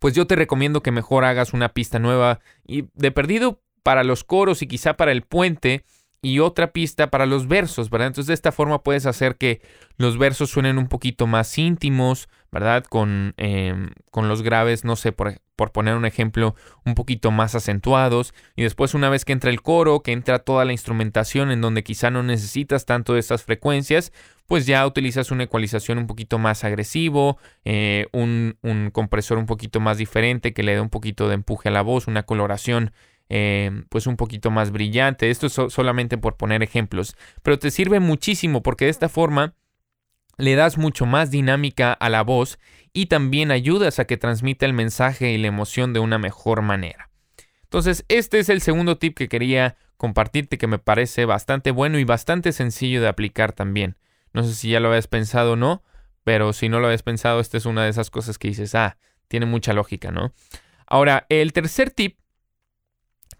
pues 0.00 0.14
yo 0.14 0.26
te 0.26 0.34
recomiendo 0.34 0.82
que 0.82 0.90
mejor 0.90 1.24
hagas 1.24 1.52
una 1.52 1.68
pista 1.68 2.00
nueva 2.00 2.40
y 2.66 2.86
de 2.94 3.12
perdido 3.12 3.62
para 3.84 4.02
los 4.02 4.24
coros 4.24 4.62
y 4.62 4.66
quizá 4.66 4.94
para 4.96 5.12
el 5.12 5.22
puente 5.22 5.84
y 6.22 6.40
otra 6.40 6.72
pista 6.72 7.10
para 7.10 7.26
los 7.26 7.46
versos, 7.46 7.90
¿verdad? 7.90 8.08
Entonces 8.08 8.28
de 8.28 8.34
esta 8.34 8.50
forma 8.50 8.82
puedes 8.82 9.06
hacer 9.06 9.36
que 9.36 9.60
los 9.96 10.18
versos 10.18 10.50
suenen 10.50 10.78
un 10.78 10.88
poquito 10.88 11.26
más 11.26 11.56
íntimos, 11.56 12.28
¿verdad? 12.52 12.84
Con, 12.84 13.34
em, 13.36 13.90
con 14.10 14.28
los 14.28 14.42
graves, 14.42 14.84
no 14.84 14.96
sé, 14.96 15.12
por, 15.12 15.40
por, 15.56 15.72
poner 15.72 15.94
un 15.94 16.04
ejemplo, 16.04 16.54
un 16.84 16.94
poquito 16.94 17.30
más 17.30 17.54
acentuados. 17.54 18.34
Y 18.56 18.62
después 18.62 18.94
una 18.94 19.08
vez 19.08 19.24
que 19.24 19.32
entra 19.32 19.50
el 19.50 19.62
coro, 19.62 20.02
que 20.02 20.12
entra 20.12 20.40
toda 20.40 20.64
la 20.64 20.72
instrumentación 20.72 21.50
en 21.50 21.60
donde 21.60 21.82
quizá 21.82 22.10
no 22.10 22.22
necesitas 22.22 22.86
tanto 22.86 23.14
de 23.14 23.20
estas 23.20 23.44
frecuencias, 23.44 24.12
pues 24.46 24.66
ya 24.66 24.86
utilizas 24.86 25.30
una 25.30 25.44
ecualización 25.44 25.98
un 25.98 26.06
poquito 26.06 26.38
más 26.38 26.64
agresivo, 26.64 27.38
eh, 27.64 28.06
un, 28.12 28.56
un 28.62 28.90
compresor 28.90 29.38
un 29.38 29.46
poquito 29.46 29.80
más 29.80 29.98
diferente 29.98 30.52
que 30.52 30.62
le 30.62 30.74
dé 30.74 30.80
un 30.80 30.90
poquito 30.90 31.28
de 31.28 31.34
empuje 31.34 31.68
a 31.68 31.72
la 31.72 31.82
voz, 31.82 32.08
una 32.08 32.24
coloración 32.24 32.92
Em, 33.32 33.84
pues 33.88 34.08
un 34.08 34.16
poquito 34.16 34.50
más 34.50 34.72
brillante. 34.72 35.30
Esto 35.30 35.46
es 35.46 35.52
solamente 35.52 36.18
por 36.18 36.36
poner 36.36 36.64
ejemplos, 36.64 37.16
pero 37.44 37.60
te 37.60 37.70
sirve 37.70 38.00
muchísimo 38.00 38.60
porque 38.60 38.86
de 38.86 38.90
esta 38.90 39.08
forma 39.08 39.54
le 40.40 40.54
das 40.54 40.78
mucho 40.78 41.06
más 41.06 41.30
dinámica 41.30 41.92
a 41.92 42.08
la 42.08 42.22
voz 42.22 42.58
y 42.92 43.06
también 43.06 43.50
ayudas 43.50 43.98
a 43.98 44.06
que 44.06 44.16
transmita 44.16 44.66
el 44.66 44.72
mensaje 44.72 45.30
y 45.30 45.38
la 45.38 45.48
emoción 45.48 45.92
de 45.92 46.00
una 46.00 46.18
mejor 46.18 46.62
manera. 46.62 47.10
Entonces, 47.62 48.04
este 48.08 48.40
es 48.40 48.48
el 48.48 48.60
segundo 48.60 48.98
tip 48.98 49.16
que 49.16 49.28
quería 49.28 49.76
compartirte 49.96 50.58
que 50.58 50.66
me 50.66 50.78
parece 50.78 51.24
bastante 51.24 51.70
bueno 51.70 51.98
y 51.98 52.04
bastante 52.04 52.52
sencillo 52.52 53.00
de 53.00 53.08
aplicar 53.08 53.52
también. 53.52 53.96
No 54.32 54.42
sé 54.42 54.54
si 54.54 54.70
ya 54.70 54.80
lo 54.80 54.88
habías 54.88 55.06
pensado 55.06 55.52
o 55.52 55.56
no, 55.56 55.82
pero 56.24 56.52
si 56.52 56.68
no 56.68 56.80
lo 56.80 56.86
habías 56.86 57.02
pensado, 57.02 57.38
esta 57.38 57.56
es 57.56 57.66
una 57.66 57.84
de 57.84 57.90
esas 57.90 58.10
cosas 58.10 58.38
que 58.38 58.48
dices, 58.48 58.74
ah, 58.74 58.96
tiene 59.28 59.46
mucha 59.46 59.72
lógica, 59.72 60.10
¿no? 60.10 60.32
Ahora, 60.86 61.26
el 61.28 61.52
tercer 61.52 61.90
tip 61.90 62.18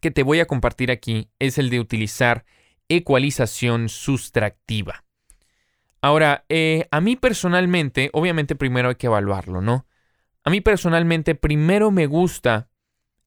que 0.01 0.11
te 0.11 0.23
voy 0.23 0.41
a 0.41 0.47
compartir 0.47 0.91
aquí 0.91 1.29
es 1.39 1.59
el 1.59 1.71
de 1.71 1.81
utilizar 1.81 2.45
ecualización 2.89 3.89
sustractiva. 3.89 5.05
Ahora, 6.03 6.45
eh, 6.49 6.87
a 6.91 7.01
mí 7.01 7.17
personalmente, 7.17 8.11
obviamente 8.13 8.57
primero 8.57 8.89
hay 8.89 8.95
que 8.95 9.07
evaluarlo, 9.07 9.61
¿no? 9.61 9.87
A 10.45 10.51
mí 10.51 10.61
personalmente 10.61 11.35
primero 11.35 11.91
me 11.91 12.07
gusta 12.07 12.71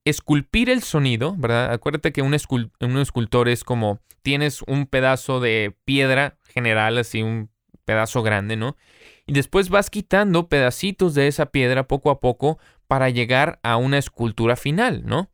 esculpir 0.05 0.69
el 0.69 0.81
sonido, 0.81 1.35
¿verdad? 1.37 1.71
Acuérdate 1.71 2.11
que 2.11 2.21
un, 2.21 2.35
un 2.81 2.97
escultor 2.97 3.49
es 3.49 3.63
como 3.63 3.99
tienes 4.23 4.61
un 4.63 4.87
pedazo 4.87 5.39
de 5.39 5.75
piedra 5.85 6.39
general, 6.45 6.97
así 6.97 7.21
un 7.21 7.51
pedazo 7.85 8.23
grande, 8.23 8.55
¿no? 8.55 8.75
Y 9.25 9.33
después 9.33 9.69
vas 9.69 9.89
quitando 9.89 10.49
pedacitos 10.49 11.13
de 11.13 11.27
esa 11.27 11.47
piedra 11.47 11.87
poco 11.87 12.09
a 12.09 12.19
poco 12.19 12.57
para 12.87 13.09
llegar 13.09 13.59
a 13.63 13.77
una 13.77 13.97
escultura 13.97 14.55
final, 14.55 15.05
¿no? 15.05 15.29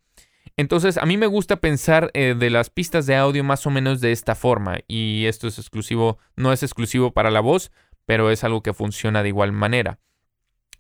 Entonces, 0.60 0.98
a 0.98 1.06
mí 1.06 1.16
me 1.16 1.25
gusta 1.25 1.62
pensar 1.62 2.12
eh, 2.13 2.36
de 2.38 2.50
las 2.50 2.70
pistas 2.70 3.06
de 3.06 3.16
audio 3.16 3.46
más 3.46 3.66
o 3.66 3.70
menos 3.70 4.01
de 4.01 4.12
esta 4.12 4.36
forma. 4.36 4.80
Y 4.89 5.25
esto 5.28 5.48
es 5.48 5.58
exclusivo, 5.58 6.18
no 6.36 6.51
es 6.51 6.63
exclusivo 6.63 7.13
para 7.13 7.32
la 7.32 7.39
voz, 7.39 7.72
pero 8.06 8.30
es 8.30 8.44
algo 8.44 8.62
que 8.62 8.74
funciona 8.74 9.24
de 9.24 9.30
igual 9.30 9.54
manera. 9.54 10.00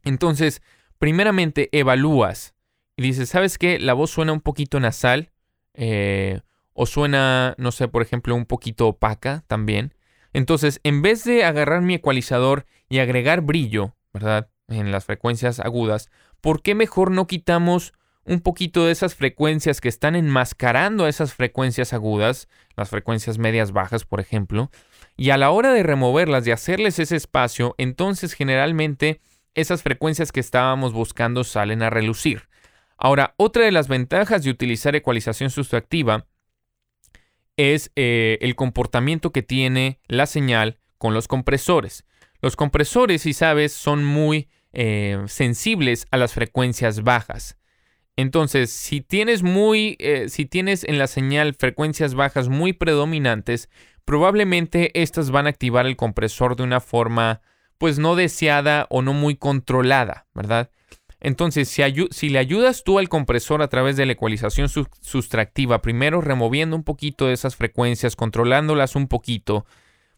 Entonces, 0.03 0.61
primeramente 0.97 1.69
evalúas 1.71 2.55
y 2.97 3.03
dices, 3.03 3.29
¿sabes 3.29 3.57
qué? 3.57 3.79
La 3.79 3.93
voz 3.93 4.11
suena 4.11 4.33
un 4.33 4.41
poquito 4.41 4.81
nasal. 4.81 5.31
Eh, 5.75 6.41
o 6.73 6.85
suena, 6.85 7.55
no 7.57 7.71
sé, 7.71 7.87
por 7.87 8.01
ejemplo, 8.01 8.35
un 8.35 8.45
poquito 8.45 8.85
opaca 8.85 9.45
también. 9.47 9.93
Entonces, 10.33 10.81
en 10.83 11.01
vez 11.01 11.23
de 11.23 11.45
agarrar 11.45 11.83
mi 11.83 11.93
ecualizador 11.93 12.65
y 12.89 12.99
agregar 12.99 13.39
brillo, 13.39 13.95
¿verdad? 14.11 14.49
En 14.67 14.91
las 14.91 15.05
frecuencias 15.05 15.61
agudas, 15.61 16.09
¿por 16.41 16.61
qué 16.61 16.75
mejor 16.75 17.11
no 17.11 17.27
quitamos 17.27 17.93
un 18.29 18.41
poquito 18.41 18.85
de 18.85 18.91
esas 18.91 19.15
frecuencias 19.15 19.81
que 19.81 19.89
están 19.89 20.15
enmascarando 20.15 21.05
a 21.05 21.09
esas 21.09 21.33
frecuencias 21.33 21.93
agudas, 21.93 22.47
las 22.77 22.89
frecuencias 22.89 23.39
medias 23.39 23.71
bajas, 23.71 24.05
por 24.05 24.19
ejemplo, 24.19 24.69
y 25.17 25.31
a 25.31 25.37
la 25.37 25.49
hora 25.49 25.73
de 25.73 25.81
removerlas, 25.81 26.45
de 26.45 26.53
hacerles 26.53 26.99
ese 26.99 27.15
espacio, 27.15 27.73
entonces 27.79 28.33
generalmente 28.33 29.19
esas 29.55 29.81
frecuencias 29.81 30.31
que 30.31 30.39
estábamos 30.39 30.93
buscando 30.93 31.43
salen 31.43 31.81
a 31.81 31.89
relucir. 31.89 32.43
Ahora, 32.97 33.33
otra 33.37 33.65
de 33.65 33.71
las 33.71 33.87
ventajas 33.87 34.43
de 34.43 34.51
utilizar 34.51 34.95
ecualización 34.95 35.49
sustractiva 35.49 36.27
es 37.57 37.91
eh, 37.95 38.37
el 38.41 38.55
comportamiento 38.55 39.31
que 39.31 39.41
tiene 39.41 39.99
la 40.07 40.27
señal 40.27 40.77
con 40.97 41.13
los 41.15 41.27
compresores. 41.27 42.05
Los 42.41 42.55
compresores, 42.55 43.23
si 43.23 43.33
sabes, 43.33 43.73
son 43.73 44.05
muy 44.05 44.49
eh, 44.71 45.21
sensibles 45.27 46.05
a 46.11 46.17
las 46.17 46.33
frecuencias 46.33 47.03
bajas. 47.03 47.58
Entonces, 48.21 48.69
si 48.69 48.99
tienes 48.99 49.43
muy, 49.43 49.95
eh, 49.97 50.27
si 50.27 50.43
tienes 50.43 50.83
en 50.83 50.99
la 50.99 51.07
señal 51.07 51.53
frecuencias 51.53 52.15
bajas 52.15 52.49
muy 52.49 52.73
predominantes, 52.73 53.69
probablemente 54.03 54.91
estas 55.01 55.31
van 55.31 55.45
a 55.45 55.51
activar 55.51 55.85
el 55.85 55.95
compresor 55.95 56.57
de 56.57 56.63
una 56.63 56.81
forma, 56.81 57.39
pues 57.77 57.97
no 57.97 58.17
deseada 58.17 58.87
o 58.89 59.01
no 59.01 59.13
muy 59.13 59.37
controlada, 59.37 60.27
¿verdad? 60.33 60.69
Entonces, 61.21 61.69
si, 61.69 61.81
si 62.11 62.27
le 62.27 62.39
ayudas 62.39 62.83
tú 62.83 62.99
al 62.99 63.07
compresor 63.07 63.61
a 63.61 63.69
través 63.69 63.95
de 63.95 64.05
la 64.05 64.11
ecualización 64.11 64.67
sustractiva, 64.67 65.81
primero 65.81 66.19
removiendo 66.19 66.75
un 66.75 66.83
poquito 66.83 67.27
de 67.27 67.33
esas 67.33 67.55
frecuencias, 67.55 68.17
controlándolas 68.17 68.97
un 68.97 69.07
poquito, 69.07 69.65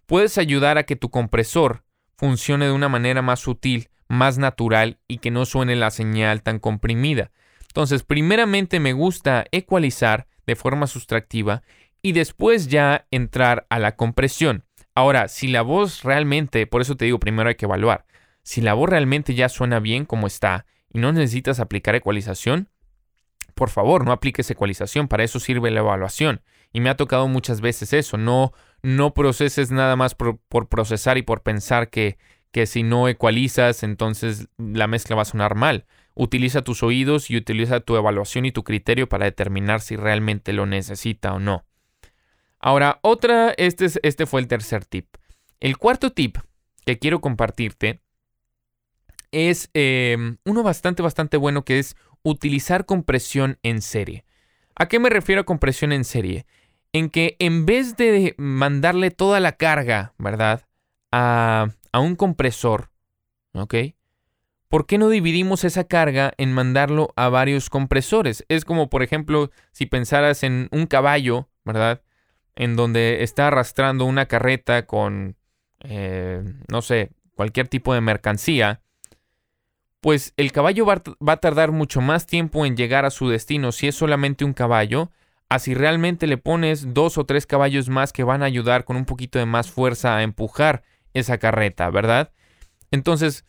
puedes 0.07 0.39
ayudar 0.39 0.79
a 0.79 0.87
que 0.87 0.95
tu 0.95 1.11
compresor 1.11 1.83
funcione 2.17 2.65
de 2.65 2.71
una 2.71 2.89
manera 2.89 3.21
más 3.21 3.41
sutil, 3.41 3.89
más 4.07 4.39
natural 4.39 4.97
y 5.07 5.19
que 5.19 5.29
no 5.29 5.45
suene 5.45 5.75
la 5.75 5.91
señal 5.91 6.41
tan 6.41 6.57
comprimida. 6.57 7.29
Entonces, 7.71 8.03
primeramente 8.03 8.81
me 8.81 8.91
gusta 8.91 9.45
ecualizar 9.51 10.27
de 10.45 10.57
forma 10.57 10.87
sustractiva 10.87 11.63
y 12.01 12.11
después 12.11 12.67
ya 12.67 13.07
entrar 13.11 13.65
a 13.69 13.79
la 13.79 13.95
compresión. 13.95 14.65
Ahora, 14.93 15.29
si 15.29 15.47
la 15.47 15.61
voz 15.61 16.03
realmente, 16.03 16.67
por 16.67 16.81
eso 16.81 16.97
te 16.97 17.05
digo, 17.05 17.17
primero 17.17 17.47
hay 17.47 17.55
que 17.55 17.65
evaluar, 17.65 18.05
si 18.43 18.59
la 18.59 18.73
voz 18.73 18.89
realmente 18.89 19.35
ya 19.35 19.47
suena 19.47 19.79
bien 19.79 20.03
como 20.05 20.27
está 20.27 20.65
y 20.89 20.99
no 20.99 21.13
necesitas 21.13 21.61
aplicar 21.61 21.95
ecualización, 21.95 22.67
por 23.55 23.69
favor, 23.69 24.03
no 24.03 24.11
apliques 24.11 24.51
ecualización, 24.51 25.07
para 25.07 25.23
eso 25.23 25.39
sirve 25.39 25.71
la 25.71 25.79
evaluación. 25.79 26.41
Y 26.73 26.81
me 26.81 26.89
ha 26.89 26.97
tocado 26.97 27.29
muchas 27.29 27.61
veces 27.61 27.93
eso, 27.93 28.17
no, 28.17 28.51
no 28.81 29.13
proceses 29.13 29.71
nada 29.71 29.95
más 29.95 30.13
por, 30.13 30.39
procesar 30.67 31.17
y 31.17 31.21
por 31.21 31.41
pensar 31.41 31.89
que, 31.89 32.17
que 32.51 32.65
si 32.65 32.83
no 32.83 33.07
ecualizas, 33.07 33.83
entonces 33.83 34.49
la 34.57 34.87
mezcla 34.87 35.15
va 35.15 35.21
a 35.21 35.25
sonar 35.25 35.55
mal. 35.55 35.85
Utiliza 36.13 36.61
tus 36.63 36.83
oídos 36.83 37.29
y 37.29 37.37
utiliza 37.37 37.79
tu 37.79 37.95
evaluación 37.95 38.45
y 38.45 38.51
tu 38.51 38.63
criterio 38.63 39.07
para 39.07 39.25
determinar 39.25 39.81
si 39.81 39.95
realmente 39.95 40.53
lo 40.53 40.65
necesita 40.65 41.33
o 41.33 41.39
no. 41.39 41.65
Ahora, 42.59 42.99
otra, 43.01 43.53
este, 43.57 43.87
este 44.03 44.25
fue 44.25 44.41
el 44.41 44.47
tercer 44.47 44.85
tip. 44.85 45.07
El 45.59 45.77
cuarto 45.77 46.11
tip 46.11 46.37
que 46.85 46.99
quiero 46.99 47.21
compartirte 47.21 48.01
es 49.31 49.69
em, 49.73 50.37
uno 50.45 50.63
bastante, 50.63 51.01
bastante 51.01 51.37
bueno 51.37 51.63
que 51.63 51.79
es 51.79 51.95
utilizar 52.23 52.85
compresión 52.85 53.57
en 53.63 53.81
serie. 53.81 54.25
¿A 54.75 54.87
qué 54.87 54.99
me 54.99 55.09
refiero 55.09 55.41
a 55.41 55.45
compresión 55.45 55.91
en 55.91 56.03
serie? 56.03 56.45
En 56.93 57.09
que 57.09 57.35
en 57.39 57.65
vez 57.65 57.95
de 57.95 58.35
mandarle 58.37 59.11
toda 59.11 59.39
la 59.39 59.53
carga, 59.53 60.13
¿verdad? 60.17 60.67
A, 61.11 61.69
a 61.91 61.99
un 61.99 62.15
compresor, 62.15 62.91
¿ok? 63.53 63.75
¿Por 64.71 64.85
qué 64.85 64.97
no 64.97 65.09
dividimos 65.09 65.65
esa 65.65 65.83
carga 65.83 66.33
en 66.37 66.53
mandarlo 66.53 67.11
a 67.17 67.27
varios 67.27 67.69
compresores? 67.69 68.45
Es 68.47 68.63
como, 68.63 68.89
por 68.89 69.03
ejemplo, 69.03 69.51
si 69.73 69.85
pensaras 69.85 70.43
en 70.43 70.69
un 70.71 70.87
caballo, 70.87 71.49
¿verdad? 71.65 72.01
En 72.55 72.77
donde 72.77 73.21
está 73.21 73.47
arrastrando 73.47 74.05
una 74.05 74.27
carreta 74.27 74.85
con, 74.85 75.35
eh, 75.81 76.41
no 76.69 76.81
sé, 76.81 77.11
cualquier 77.35 77.67
tipo 77.67 77.93
de 77.93 77.99
mercancía, 77.99 78.81
pues 79.99 80.33
el 80.37 80.53
caballo 80.53 80.85
va, 80.85 81.03
va, 81.27 81.33
a 81.33 81.41
tardar 81.41 81.73
mucho 81.73 81.99
más 81.99 82.25
tiempo 82.25 82.65
en 82.65 82.77
llegar 82.77 83.03
a 83.03 83.11
su 83.11 83.27
destino 83.27 83.73
si 83.73 83.89
es 83.89 83.95
solamente 83.95 84.45
un 84.45 84.53
caballo, 84.53 85.11
así 85.49 85.73
realmente 85.73 86.27
le 86.27 86.37
pones 86.37 86.93
dos 86.93 87.17
o 87.17 87.25
tres 87.25 87.45
caballos 87.45 87.89
más 87.89 88.13
que 88.13 88.23
van 88.23 88.41
a 88.41 88.45
ayudar 88.45 88.85
con 88.85 88.95
un 88.95 89.03
poquito 89.03 89.37
de 89.37 89.45
más 89.45 89.69
fuerza 89.69 90.15
a 90.15 90.23
empujar 90.23 90.83
esa 91.13 91.39
carreta, 91.39 91.89
¿verdad? 91.89 92.31
Entonces, 92.89 93.43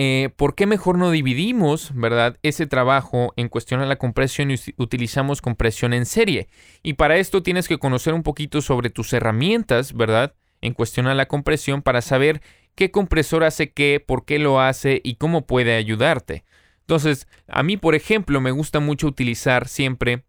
eh, 0.00 0.30
¿por 0.36 0.54
qué 0.54 0.66
mejor 0.66 0.96
no 0.96 1.10
dividimos, 1.10 1.90
verdad, 1.92 2.38
ese 2.44 2.68
trabajo 2.68 3.32
en 3.34 3.48
cuestión 3.48 3.80
a 3.80 3.84
la 3.84 3.96
compresión 3.96 4.52
y 4.52 4.54
utilizamos 4.76 5.42
compresión 5.42 5.92
en 5.92 6.06
serie? 6.06 6.46
Y 6.84 6.92
para 6.92 7.16
esto 7.16 7.42
tienes 7.42 7.66
que 7.66 7.78
conocer 7.78 8.14
un 8.14 8.22
poquito 8.22 8.62
sobre 8.62 8.90
tus 8.90 9.12
herramientas, 9.12 9.94
¿verdad? 9.94 10.36
En 10.60 10.72
cuestión 10.72 11.08
a 11.08 11.16
la 11.16 11.26
compresión 11.26 11.82
para 11.82 12.00
saber 12.00 12.42
qué 12.76 12.92
compresor 12.92 13.42
hace 13.42 13.72
qué, 13.72 13.98
por 13.98 14.24
qué 14.24 14.38
lo 14.38 14.60
hace 14.60 15.00
y 15.02 15.16
cómo 15.16 15.46
puede 15.46 15.74
ayudarte. 15.74 16.44
Entonces, 16.82 17.26
a 17.48 17.64
mí, 17.64 17.76
por 17.76 17.96
ejemplo, 17.96 18.40
me 18.40 18.52
gusta 18.52 18.78
mucho 18.78 19.08
utilizar 19.08 19.66
siempre 19.66 20.22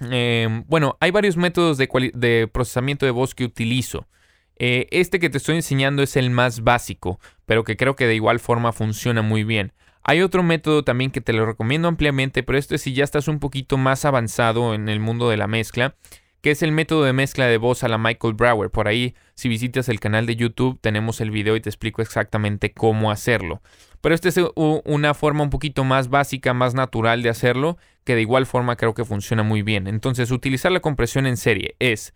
em, 0.00 0.64
bueno, 0.66 0.96
hay 0.98 1.12
varios 1.12 1.36
métodos 1.36 1.78
de, 1.78 2.50
procesamiento 2.52 3.06
de 3.06 3.12
voz 3.12 3.36
que 3.36 3.44
utilizo. 3.44 4.08
Eh, 4.56 4.86
este 4.90 5.18
que 5.18 5.30
te 5.30 5.38
estoy 5.38 5.56
enseñando 5.56 6.02
es 6.02 6.16
el 6.16 6.30
más 6.30 6.62
básico, 6.62 7.20
pero 7.46 7.64
que 7.64 7.76
creo 7.76 7.96
que 7.96 8.06
de 8.06 8.14
igual 8.14 8.40
forma 8.40 8.72
funciona 8.72 9.22
muy 9.22 9.44
bien. 9.44 9.72
Hay 10.02 10.20
otro 10.20 10.42
método 10.42 10.84
también 10.84 11.10
que 11.10 11.20
te 11.20 11.32
lo 11.32 11.46
recomiendo 11.46 11.88
ampliamente, 11.88 12.42
pero 12.42 12.58
este 12.58 12.78
si 12.78 12.92
ya 12.92 13.04
estás 13.04 13.26
un 13.26 13.40
poquito 13.40 13.78
más 13.78 14.04
avanzado 14.04 14.74
en 14.74 14.88
el 14.88 15.00
mundo 15.00 15.30
de 15.30 15.38
la 15.38 15.46
mezcla, 15.46 15.96
que 16.42 16.50
es 16.50 16.62
el 16.62 16.72
método 16.72 17.04
de 17.04 17.14
mezcla 17.14 17.46
de 17.46 17.56
voz 17.56 17.84
a 17.84 17.88
la 17.88 17.96
Michael 17.96 18.34
Brower. 18.34 18.70
Por 18.70 18.86
ahí, 18.86 19.14
si 19.34 19.48
visitas 19.48 19.88
el 19.88 19.98
canal 19.98 20.26
de 20.26 20.36
YouTube, 20.36 20.78
tenemos 20.78 21.22
el 21.22 21.30
video 21.30 21.56
y 21.56 21.60
te 21.62 21.70
explico 21.70 22.02
exactamente 22.02 22.74
cómo 22.74 23.10
hacerlo. 23.10 23.62
Pero 24.02 24.14
esta 24.14 24.28
es 24.28 24.38
una 24.54 25.14
forma 25.14 25.42
un 25.42 25.48
poquito 25.48 25.84
más 25.84 26.10
básica, 26.10 26.52
más 26.52 26.74
natural 26.74 27.22
de 27.22 27.30
hacerlo, 27.30 27.78
que 28.04 28.14
de 28.14 28.20
igual 28.20 28.44
forma 28.44 28.76
creo 28.76 28.92
que 28.92 29.06
funciona 29.06 29.42
muy 29.42 29.62
bien. 29.62 29.86
Entonces, 29.86 30.30
utilizar 30.30 30.70
la 30.70 30.80
compresión 30.80 31.26
en 31.26 31.38
serie 31.38 31.76
es... 31.78 32.12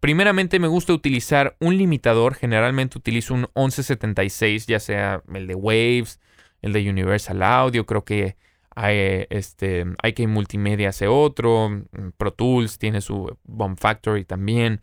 Primeramente 0.00 0.58
me 0.58 0.68
gusta 0.68 0.92
utilizar 0.92 1.56
un 1.60 1.76
limitador, 1.76 2.34
generalmente 2.34 2.98
utilizo 2.98 3.34
un 3.34 3.40
1176, 3.54 4.66
ya 4.66 4.80
sea 4.80 5.22
el 5.32 5.46
de 5.46 5.54
Waves, 5.54 6.20
el 6.62 6.72
de 6.72 6.88
Universal 6.88 7.42
Audio, 7.42 7.86
creo 7.86 8.04
que 8.04 8.36
hay, 8.74 9.26
este, 9.30 9.84
IK 10.02 10.28
Multimedia 10.28 10.90
hace 10.90 11.06
otro, 11.06 11.84
Pro 12.16 12.32
Tools 12.32 12.78
tiene 12.78 13.00
su 13.00 13.36
Bomb 13.44 13.78
Factory 13.78 14.24
también. 14.24 14.82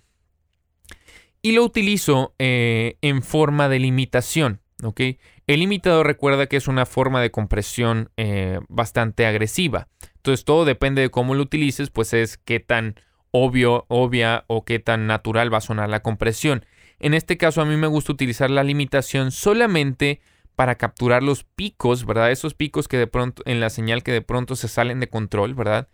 Y 1.42 1.54
lo 1.54 1.64
utilizo 1.64 2.36
eh, 2.40 2.98
en 3.02 3.22
forma 3.22 3.70
de 3.70 3.80
limitación. 3.80 4.62
¿ok? 4.84 5.02
El 5.48 5.60
limitador 5.60 6.06
recuerda 6.06 6.48
que 6.48 6.58
es 6.58 6.68
una 6.68 6.86
forma 6.86 7.22
de 7.22 7.32
compresión 7.32 8.12
eh, 8.18 8.60
bastante 8.68 9.26
agresiva. 9.26 9.88
Entonces 10.18 10.46
todo 10.46 10.66
depende 10.66 11.02
de 11.02 11.10
cómo 11.10 11.36
lo 11.36 11.44
utilices, 11.44 11.90
pues 11.90 12.14
es 12.14 12.38
qué 12.38 12.60
tan 12.60 12.96
obvio, 13.32 13.86
obvia 13.88 14.46
o 14.48 14.66
qué 14.66 14.80
tan 14.80 15.08
natural 15.08 15.54
va 15.54 15.58
a 15.58 15.62
sonar 15.62 15.90
la 15.90 16.02
compresión. 16.02 16.66
En 17.00 17.14
este 17.14 17.38
caso 17.38 17.62
a 17.62 17.66
mí 17.66 17.76
me 17.78 17.88
gusta 17.88 18.12
utilizar 18.12 18.50
la 18.50 18.64
limitación 18.64 19.32
solamente 19.32 20.22
para 20.56 20.76
capturar 20.76 21.22
los 21.22 21.44
picos, 21.44 22.06
¿verdad? 22.06 22.32
Esos 22.32 22.56
picos 22.56 22.88
que 22.88 22.98
de 22.98 23.06
pronto, 23.06 23.44
en 23.46 23.60
la 23.60 23.70
señal 23.70 24.02
que 24.02 24.12
de 24.12 24.24
pronto 24.24 24.56
se 24.56 24.68
salen 24.68 25.00
de 25.00 25.08
control, 25.08 25.54
¿verdad? 25.54 25.88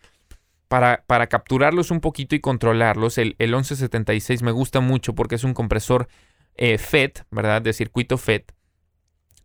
Para, 0.70 1.04
para 1.06 1.28
capturarlos 1.28 1.92
un 1.92 2.00
poquito 2.00 2.34
y 2.34 2.40
controlarlos, 2.40 3.18
el, 3.18 3.36
1176 3.38 4.42
me 4.42 4.52
gusta 4.52 4.80
mucho 4.80 5.16
porque 5.16 5.36
es 5.36 5.44
un 5.44 5.54
compresor 5.54 6.08
eh, 6.56 6.78
FET, 6.78 7.26
¿verdad? 7.30 7.62
De 7.62 7.74
circuito 7.74 8.18
FET. 8.18 8.53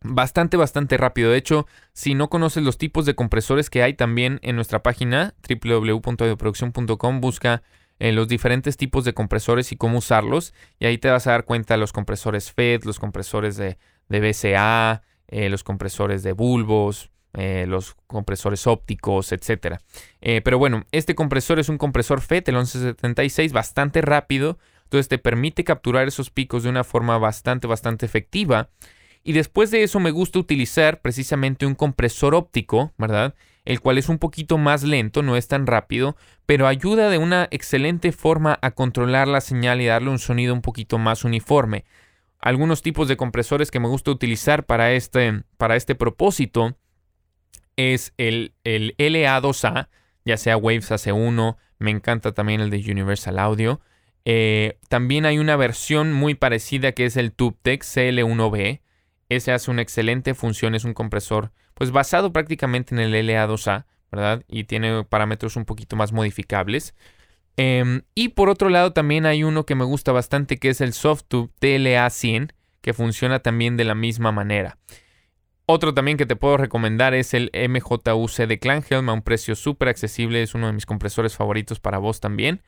Bastante, 0.03 0.57
bastante 0.57 0.97
rápido. 0.97 1.31
De 1.31 1.39
hecho, 1.39 1.67
si 1.93 2.15
no 2.15 2.31
conoces 2.31 2.63
los 2.63 2.79
tipos 2.79 3.05
de 3.07 3.15
compresores 3.15 3.71
que 3.71 3.83
hay 3.83 3.95
también 3.95 4.39
en 4.43 4.57
nuestra 4.57 4.83
página 4.83 5.35
www.audioproducción.com, 5.49 7.21
busca 7.21 7.63
eh, 7.99 8.13
los 8.13 8.29
diferentes 8.29 8.77
tipos 8.77 9.05
de 9.05 9.15
compresores 9.15 9.73
y 9.73 9.77
cómo 9.77 9.99
usarlos. 9.99 10.55
Y 10.79 10.87
ahí 10.87 10.99
te 10.99 11.11
vas 11.11 11.27
a 11.27 11.33
dar 11.33 11.45
cuenta 11.45 11.75
de 11.75 11.79
los 11.79 11.93
compresores 11.93 12.53
FET, 12.53 12.85
los 12.85 12.99
compresores 12.99 13.57
de, 13.57 13.77
BCA, 14.09 15.03
eh, 15.27 15.49
los 15.49 15.65
compresores 15.65 16.23
de 16.23 16.33
bulbos, 16.33 17.11
eh, 17.35 17.67
los 17.69 17.95
compresores 18.07 18.67
ópticos, 18.67 19.33
etc. 19.33 19.77
Eh, 20.23 20.41
pero 20.43 20.59
bueno, 20.59 20.85
este 20.93 21.15
compresor 21.15 21.59
es 21.59 21.69
un 21.69 21.77
compresor 21.77 22.23
FET, 22.23 22.49
el 22.49 22.57
1176, 22.57 23.53
bastante 23.53 24.01
rápido, 24.01 24.59
entonces 24.85 25.09
te 25.09 25.19
permite 25.19 25.63
capturar 25.63 26.09
esos 26.09 26.31
picos 26.31 26.63
de 26.63 26.71
una 26.71 26.85
forma 26.85 27.19
bastante, 27.19 27.67
bastante 27.67 28.07
efectiva. 28.07 28.71
Y 29.29 29.33
después 29.35 29.71
de 29.71 29.83
eso 29.83 30.01
me 30.01 30.11
gusta 30.11 30.39
utilizar 30.39 31.03
precisamente 31.03 31.67
un 31.67 31.75
compresor 31.75 32.35
óptico, 32.35 32.93
¿verdad? 32.97 33.35
El 33.65 33.81
cual 33.81 33.99
es 33.99 34.09
un 34.09 34.19
poquito 34.19 34.57
más 34.57 34.85
lento, 34.85 35.23
no 35.23 35.37
es 35.37 35.49
tan 35.49 35.67
rápido, 35.67 36.17
pero 36.47 36.67
ayuda 36.67 37.11
de 37.11 37.19
una 37.19 37.47
excelente 37.51 38.13
forma 38.13 38.59
a 38.63 38.71
controlar 38.71 39.29
la 39.29 39.43
señal 39.43 39.83
y 39.83 39.87
darle 39.87 40.09
un 40.09 40.19
sonido 40.19 40.55
un 40.55 40.63
poquito 40.63 40.97
más 40.97 41.25
uniforme 41.25 41.85
algunos 42.41 42.83
tipos 42.83 43.09
de 43.09 43.17
compresores 43.17 43.71
que 43.71 43.81
me 43.81 43.89
gusta 43.89 44.11
utilizar 44.11 44.65
para 44.65 44.93
este, 44.93 45.43
para 45.57 45.77
este 45.77 45.95
propósito 45.95 46.79
es 47.77 48.15
el, 48.17 48.55
el 48.65 48.97
LA2A, 48.97 49.89
ya 50.25 50.37
sea 50.37 50.57
Waves 50.57 50.91
AC1, 50.91 51.57
me 51.79 51.91
encanta 51.91 52.33
también 52.33 52.61
el 52.61 52.71
de 52.71 52.79
Universal 52.79 53.39
Audio. 53.39 53.81
Eh, 54.25 54.79
también 54.89 55.27
hay 55.27 55.39
una 55.39 55.57
versión 55.57 56.13
muy 56.13 56.35
parecida 56.35 56.93
que 56.93 57.07
es 57.07 57.17
el 57.17 57.33
TubeTech 57.33 57.83
CL1B. 57.83 58.81
Ese 59.29 59.53
hace 59.53 59.71
una 59.71 59.83
excelente 59.83 60.35
función, 60.35 60.75
es 60.75 60.85
un 60.85 60.95
compresor 60.95 61.53
pues 61.75 61.91
basado 61.91 62.33
prácticamente 62.33 62.95
en 62.95 63.01
el 63.01 63.15
LA2A, 63.15 63.87
¿verdad? 64.11 64.43
Y 64.49 64.65
tiene 64.65 65.05
parámetros 65.05 65.57
un 65.57 65.65
poquito 65.65 65.97
más 65.97 66.13
modificables. 66.13 66.95
Em, 67.57 68.03
y 68.15 68.31
por 68.31 68.49
otro 68.49 68.69
lado 68.69 68.93
también 68.93 69.27
hay 69.27 69.45
uno 69.45 69.67
que 69.67 69.75
me 69.75 69.85
gusta 69.85 70.13
bastante 70.13 70.59
que 70.59 70.71
es 70.71 70.81
el 70.81 70.93
Softube 70.93 71.51
TLA100 71.61 72.53
que 72.81 72.95
funciona 72.95 73.41
también 73.41 73.77
de 73.77 73.85
la 73.85 73.95
misma 73.95 74.33
manera. 74.33 74.79
Otro 75.67 75.93
también 75.93 76.17
que 76.17 76.25
te 76.25 76.37
puedo 76.37 76.57
recomendar 76.57 77.13
es 77.13 77.35
el 77.35 77.51
MJUC 77.53 78.47
de 78.47 78.59
Klanghelm 78.59 79.09
a 79.11 79.13
un 79.13 79.23
precio 79.23 79.55
súper 79.55 79.89
accesible, 79.89 80.43
es 80.43 80.55
uno 80.55 80.69
de 80.69 80.73
mis 80.73 80.87
compresores 80.87 81.37
favoritos 81.37 81.79
para 81.79 81.99
voz 81.99 82.21
también. 82.21 82.63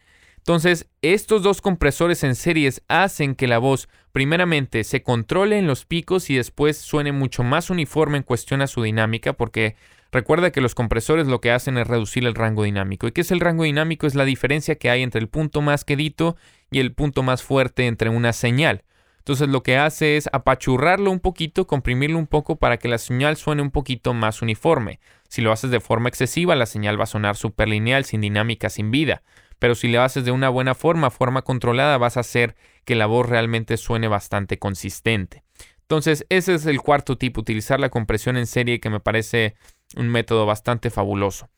Entonces, 0.50 0.88
estos 1.00 1.44
dos 1.44 1.60
compresores 1.60 2.24
en 2.24 2.34
series 2.34 2.82
hacen 2.88 3.36
que 3.36 3.46
la 3.46 3.58
voz 3.58 3.88
primeramente 4.10 4.82
se 4.82 5.00
controle 5.00 5.56
en 5.60 5.68
los 5.68 5.84
picos 5.84 6.28
y 6.28 6.34
después 6.34 6.76
suene 6.76 7.12
mucho 7.12 7.44
más 7.44 7.70
uniforme 7.70 8.16
en 8.16 8.24
cuestión 8.24 8.60
a 8.60 8.66
su 8.66 8.82
dinámica 8.82 9.32
porque 9.32 9.76
Recuerda 10.10 10.50
que 10.50 10.60
los 10.60 10.74
compresores 10.74 11.28
lo 11.28 11.40
que 11.40 11.52
hacen 11.52 11.78
es 11.78 11.86
reducir 11.86 12.26
el 12.26 12.34
rango 12.34 12.64
dinámico. 12.64 13.06
¿Y 13.06 13.12
qué 13.12 13.20
es 13.20 13.30
el 13.30 13.38
rango 13.38 13.62
dinámico? 13.62 14.08
Es 14.08 14.16
la 14.16 14.24
diferencia 14.24 14.74
que 14.74 14.90
hay 14.90 15.04
entre 15.04 15.20
el 15.20 15.28
punto 15.28 15.62
más 15.62 15.84
quedito 15.84 16.36
y 16.72 16.80
el 16.80 16.92
punto 16.94 17.22
más 17.22 17.44
fuerte 17.44 17.86
entre 17.86 18.10
una 18.10 18.32
señal. 18.32 18.82
Entonces 19.18 19.48
lo 19.48 19.62
que 19.62 19.78
hace 19.78 20.16
es 20.16 20.28
apachurrarlo 20.32 21.12
un 21.12 21.20
poquito, 21.20 21.68
comprimirlo 21.68 22.18
un 22.18 22.26
poco 22.26 22.56
para 22.56 22.78
que 22.78 22.88
la 22.88 22.98
señal 22.98 23.36
suene 23.36 23.62
un 23.62 23.70
poquito 23.70 24.12
más 24.12 24.42
uniforme. 24.42 24.98
Si 25.28 25.42
lo 25.42 25.52
haces 25.52 25.70
de 25.70 25.78
forma 25.78 26.08
excesiva, 26.08 26.56
la 26.56 26.66
señal 26.66 26.98
va 26.98 27.04
a 27.04 27.06
sonar 27.06 27.36
súper 27.36 27.68
lineal, 27.68 28.04
sin 28.04 28.20
dinámica, 28.20 28.68
sin 28.68 28.90
vida. 28.90 29.22
Pero 29.60 29.76
si 29.76 29.86
lo 29.86 30.02
haces 30.02 30.24
de 30.24 30.32
una 30.32 30.48
buena 30.48 30.74
forma, 30.74 31.10
forma 31.10 31.42
controlada, 31.42 31.98
vas 31.98 32.16
a 32.16 32.20
hacer 32.20 32.56
que 32.84 32.96
la 32.96 33.06
voz 33.06 33.28
realmente 33.28 33.76
suene 33.76 34.08
bastante 34.08 34.58
consistente. 34.58 35.44
Entonces, 35.82 36.26
ese 36.28 36.54
es 36.54 36.66
el 36.66 36.80
cuarto 36.80 37.16
tipo, 37.16 37.40
utilizar 37.40 37.78
la 37.78 37.90
compresión 37.90 38.36
en 38.36 38.46
serie 38.46 38.80
que 38.80 38.90
me 38.90 39.00
parece 39.00 39.54
un 39.96 40.08
método 40.08 40.46
bastante 40.46 40.90
fabuloso. 40.90 41.50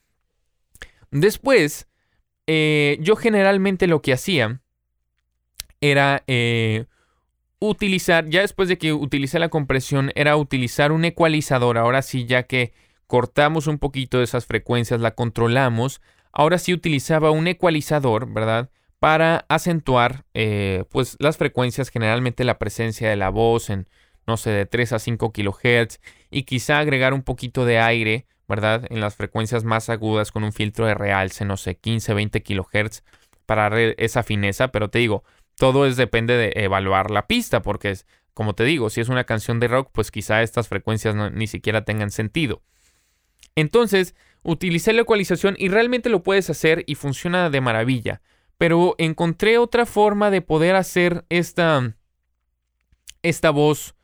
Después, 1.10 1.86
eh, 2.46 2.98
yo 3.00 3.16
generalmente 3.16 3.86
lo 3.86 4.02
que 4.02 4.12
hacía 4.12 4.60
era 5.80 6.24
eh, 6.26 6.86
utilizar, 7.60 8.28
ya 8.28 8.40
después 8.40 8.68
de 8.68 8.78
que 8.78 8.92
utilicé 8.92 9.38
la 9.38 9.48
compresión, 9.48 10.10
era 10.14 10.36
utilizar 10.36 10.90
un 10.90 11.04
ecualizador. 11.04 11.78
Ahora 11.78 12.02
sí, 12.02 12.24
ya 12.24 12.44
que 12.44 12.72
cortamos 13.06 13.66
un 13.68 13.78
poquito 13.78 14.18
de 14.18 14.24
esas 14.24 14.46
frecuencias, 14.46 15.00
la 15.00 15.14
controlamos. 15.14 16.00
Ahora 16.32 16.58
sí 16.58 16.72
utilizaba 16.72 17.30
un 17.30 17.46
ecualizador, 17.46 18.32
¿verdad? 18.32 18.70
Para 18.98 19.44
acentuar, 19.48 20.24
eh, 20.34 20.84
pues, 20.90 21.16
las 21.18 21.36
frecuencias, 21.36 21.90
generalmente 21.90 22.44
la 22.44 22.58
presencia 22.58 23.10
de 23.10 23.16
la 23.16 23.28
voz 23.28 23.70
en, 23.70 23.88
no 24.26 24.36
sé, 24.36 24.50
de 24.50 24.66
3 24.66 24.94
a 24.94 24.98
5 24.98 25.32
kilohertz 25.32 26.00
y 26.30 26.44
quizá 26.44 26.78
agregar 26.78 27.12
un 27.12 27.22
poquito 27.22 27.64
de 27.66 27.78
aire, 27.78 28.26
¿verdad? 28.48 28.86
En 28.90 29.00
las 29.00 29.16
frecuencias 29.16 29.64
más 29.64 29.88
agudas 29.90 30.32
con 30.32 30.44
un 30.44 30.52
filtro 30.52 30.86
de 30.86 30.94
realce, 30.94 31.44
no 31.44 31.56
sé, 31.56 31.76
15, 31.76 32.14
20 32.14 32.42
kilohertz 32.42 33.02
para 33.46 33.78
esa 33.80 34.22
fineza, 34.22 34.68
pero 34.68 34.88
te 34.88 35.00
digo, 35.00 35.24
todo 35.56 35.86
es 35.86 35.96
depende 35.96 36.36
de 36.36 36.52
evaluar 36.56 37.10
la 37.10 37.26
pista, 37.26 37.60
porque 37.60 37.90
es, 37.90 38.06
como 38.34 38.54
te 38.54 38.64
digo, 38.64 38.88
si 38.88 39.00
es 39.00 39.08
una 39.08 39.24
canción 39.24 39.60
de 39.60 39.68
rock, 39.68 39.90
pues 39.92 40.10
quizá 40.10 40.42
estas 40.42 40.68
frecuencias 40.68 41.14
ni 41.32 41.46
siquiera 41.46 41.84
tengan 41.84 42.10
sentido. 42.10 42.62
Entonces, 43.54 44.14
utilicé 44.42 44.92
la 44.92 45.02
ecualización 45.02 45.54
y 45.58 45.68
realmente 45.68 46.08
lo 46.08 46.22
puedes 46.22 46.50
hacer 46.50 46.84
y 46.86 46.94
funciona 46.94 47.50
de 47.50 47.60
maravilla. 47.60 48.22
Pero 48.58 48.94
encontré 48.98 49.58
otra 49.58 49.86
forma 49.86 50.30
de 50.30 50.40
poder 50.40 50.76
hacer 50.76 51.24
esta, 51.28 51.96
esta 53.22 53.50
voz 53.50 53.94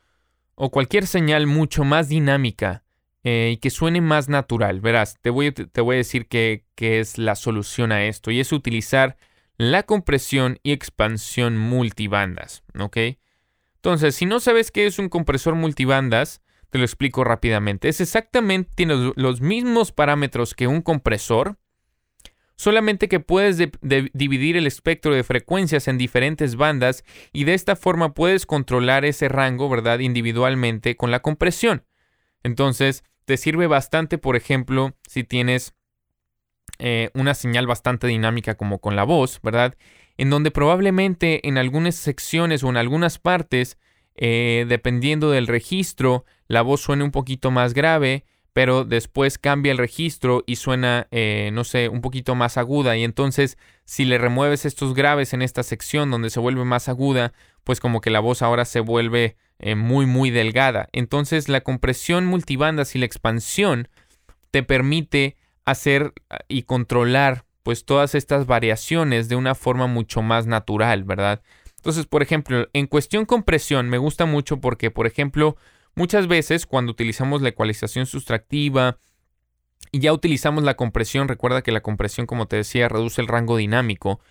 o 0.55 0.71
cualquier 0.71 1.07
señal 1.07 1.47
mucho 1.47 1.83
más 1.83 2.09
dinámica 2.09 2.83
eh, 3.23 3.51
y 3.53 3.57
que 3.57 3.69
suene 3.69 4.01
más 4.01 4.27
natural. 4.27 4.81
Verás, 4.81 5.17
te 5.21 5.29
voy, 5.29 5.51
te 5.51 5.81
voy 5.81 5.95
a 5.95 5.97
decir 5.97 6.27
qué 6.27 6.65
es 6.77 7.17
la 7.17 7.35
solución 7.35 7.91
a 7.91 8.05
esto 8.05 8.31
y 8.31 8.39
es 8.39 8.51
utilizar 8.51 9.17
la 9.57 9.83
compresión 9.83 10.59
y 10.63 10.71
expansión 10.71 11.57
multibandas. 11.57 12.63
¿Ok? 12.79 12.97
Entonces, 13.75 14.15
si 14.15 14.25
no 14.25 14.39
sabes 14.39 14.71
qué 14.71 14.85
es 14.87 14.99
un 14.99 15.07
compresor 15.07 15.55
multibandas, 15.55 16.41
te 16.69 16.77
lo 16.77 16.83
explico 16.83 17.23
rápidamente. 17.23 17.89
Es 17.89 18.01
exactamente, 18.01 18.71
tiene 18.75 19.13
los 19.15 19.41
mismos 19.41 19.91
parámetros 19.91 20.53
que 20.53 20.67
un 20.67 20.81
compresor, 20.81 21.57
solamente 22.55 23.07
que 23.07 23.19
puedes 23.19 23.57
dividir 24.13 24.57
el 24.57 24.67
espectro 24.67 25.13
de 25.13 25.23
frecuencias 25.23 25.87
en 25.87 25.97
diferentes 25.97 26.55
bandas 26.55 27.03
y 27.31 27.45
de 27.45 27.53
esta 27.53 27.75
forma 27.75 28.13
puedes 28.13 28.45
controlar 28.45 29.05
ese 29.05 29.29
rango, 29.29 29.69
¿verdad? 29.69 29.99
Individualmente 29.99 30.95
con 30.95 31.09
la 31.11 31.21
compresión. 31.21 31.85
Entonces, 32.43 33.03
te 33.25 33.37
sirve 33.37 33.67
bastante, 33.67 34.17
por 34.17 34.35
ejemplo, 34.35 34.95
si 35.07 35.23
tienes 35.23 35.73
eh, 36.79 37.11
una 37.13 37.33
señal 37.33 37.67
bastante 37.67 38.07
dinámica 38.07 38.55
como 38.55 38.79
con 38.79 38.95
la 38.95 39.03
voz, 39.03 39.39
¿verdad? 39.41 39.75
En 40.17 40.29
donde 40.29 40.51
probablemente 40.51 41.47
en 41.47 41.57
algunas 41.57 41.95
secciones 41.95 42.63
o 42.63 42.69
en 42.69 42.77
algunas 42.77 43.19
partes, 43.19 43.77
eh, 44.21 44.65
dependiendo 44.67 45.31
del 45.31 45.47
registro, 45.47 46.25
la 46.49 46.61
voz 46.61 46.81
suene 46.81 47.05
un 47.05 47.11
poquito 47.11 47.51
más 47.51 47.73
grave, 47.73 48.25
pero 48.51 48.83
después 48.83 49.37
cambia 49.37 49.71
el 49.71 49.77
registro 49.77 50.43
y 50.45 50.57
suena, 50.57 51.07
eh, 51.11 51.51
no 51.53 51.63
sé, 51.63 51.87
un 51.87 52.01
poquito 52.01 52.35
más 52.35 52.57
aguda. 52.57 52.97
Y 52.97 53.05
entonces, 53.05 53.57
si 53.85 54.03
le 54.03 54.17
remueves 54.17 54.65
estos 54.65 54.93
graves 54.93 55.31
en 55.31 55.41
esta 55.41 55.63
sección 55.63 56.11
donde 56.11 56.29
se 56.29 56.41
vuelve 56.41 56.65
más 56.65 56.89
aguda, 56.89 57.31
pues 57.63 57.79
como 57.79 58.01
que 58.01 58.09
la 58.09 58.19
voz 58.19 58.41
ahora 58.41 58.65
se 58.65 58.81
vuelve 58.81 59.37
eh, 59.57 59.75
muy, 59.75 60.05
muy 60.05 60.31
delgada. 60.31 60.89
Entonces, 60.91 61.47
la 61.47 61.61
compresión 61.61 62.25
multibandas 62.25 62.95
y 62.95 62.99
la 62.99 63.05
expansión 63.05 63.87
te 64.51 64.63
permite 64.63 65.37
hacer 65.63 66.13
ah, 66.29 66.39
y 66.49 66.63
controlar 66.63 67.45
pues 67.63 67.85
todas 67.85 68.15
estas 68.15 68.47
variaciones 68.47 69.29
de 69.29 69.37
una 69.37 69.55
forma 69.55 69.87
mucho 69.87 70.21
más 70.21 70.45
natural, 70.45 71.05
¿verdad? 71.05 71.41
Entonces, 71.79 72.05
por 72.05 72.21
ejemplo, 72.21 72.67
en 72.73 72.87
cuestión 72.87 73.25
compresión 73.25 73.89
me 73.89 73.97
gusta 73.97 74.25
mucho 74.25 74.61
porque, 74.61 74.91
por 74.91 75.07
ejemplo, 75.07 75.57
Muchas 75.99 76.27
veces 76.27 76.65
cuando 76.65 76.93
utilizamos 76.93 77.41
la 77.41 77.49
ecualización 77.49 78.05
sustractiva 78.05 78.97
y 79.91 79.99
ya 79.99 80.13
utilizamos 80.13 80.63
la 80.63 80.75
compresión, 80.75 81.27
recuerda 81.27 81.61
que 81.61 81.73
la 81.73 81.81
compresión, 81.81 82.25
como 82.25 82.47
te 82.47 82.55
decía, 82.55 82.87
reduce 82.87 83.21
el 83.21 83.27
rango 83.27 83.57
dinámico. 83.57 84.21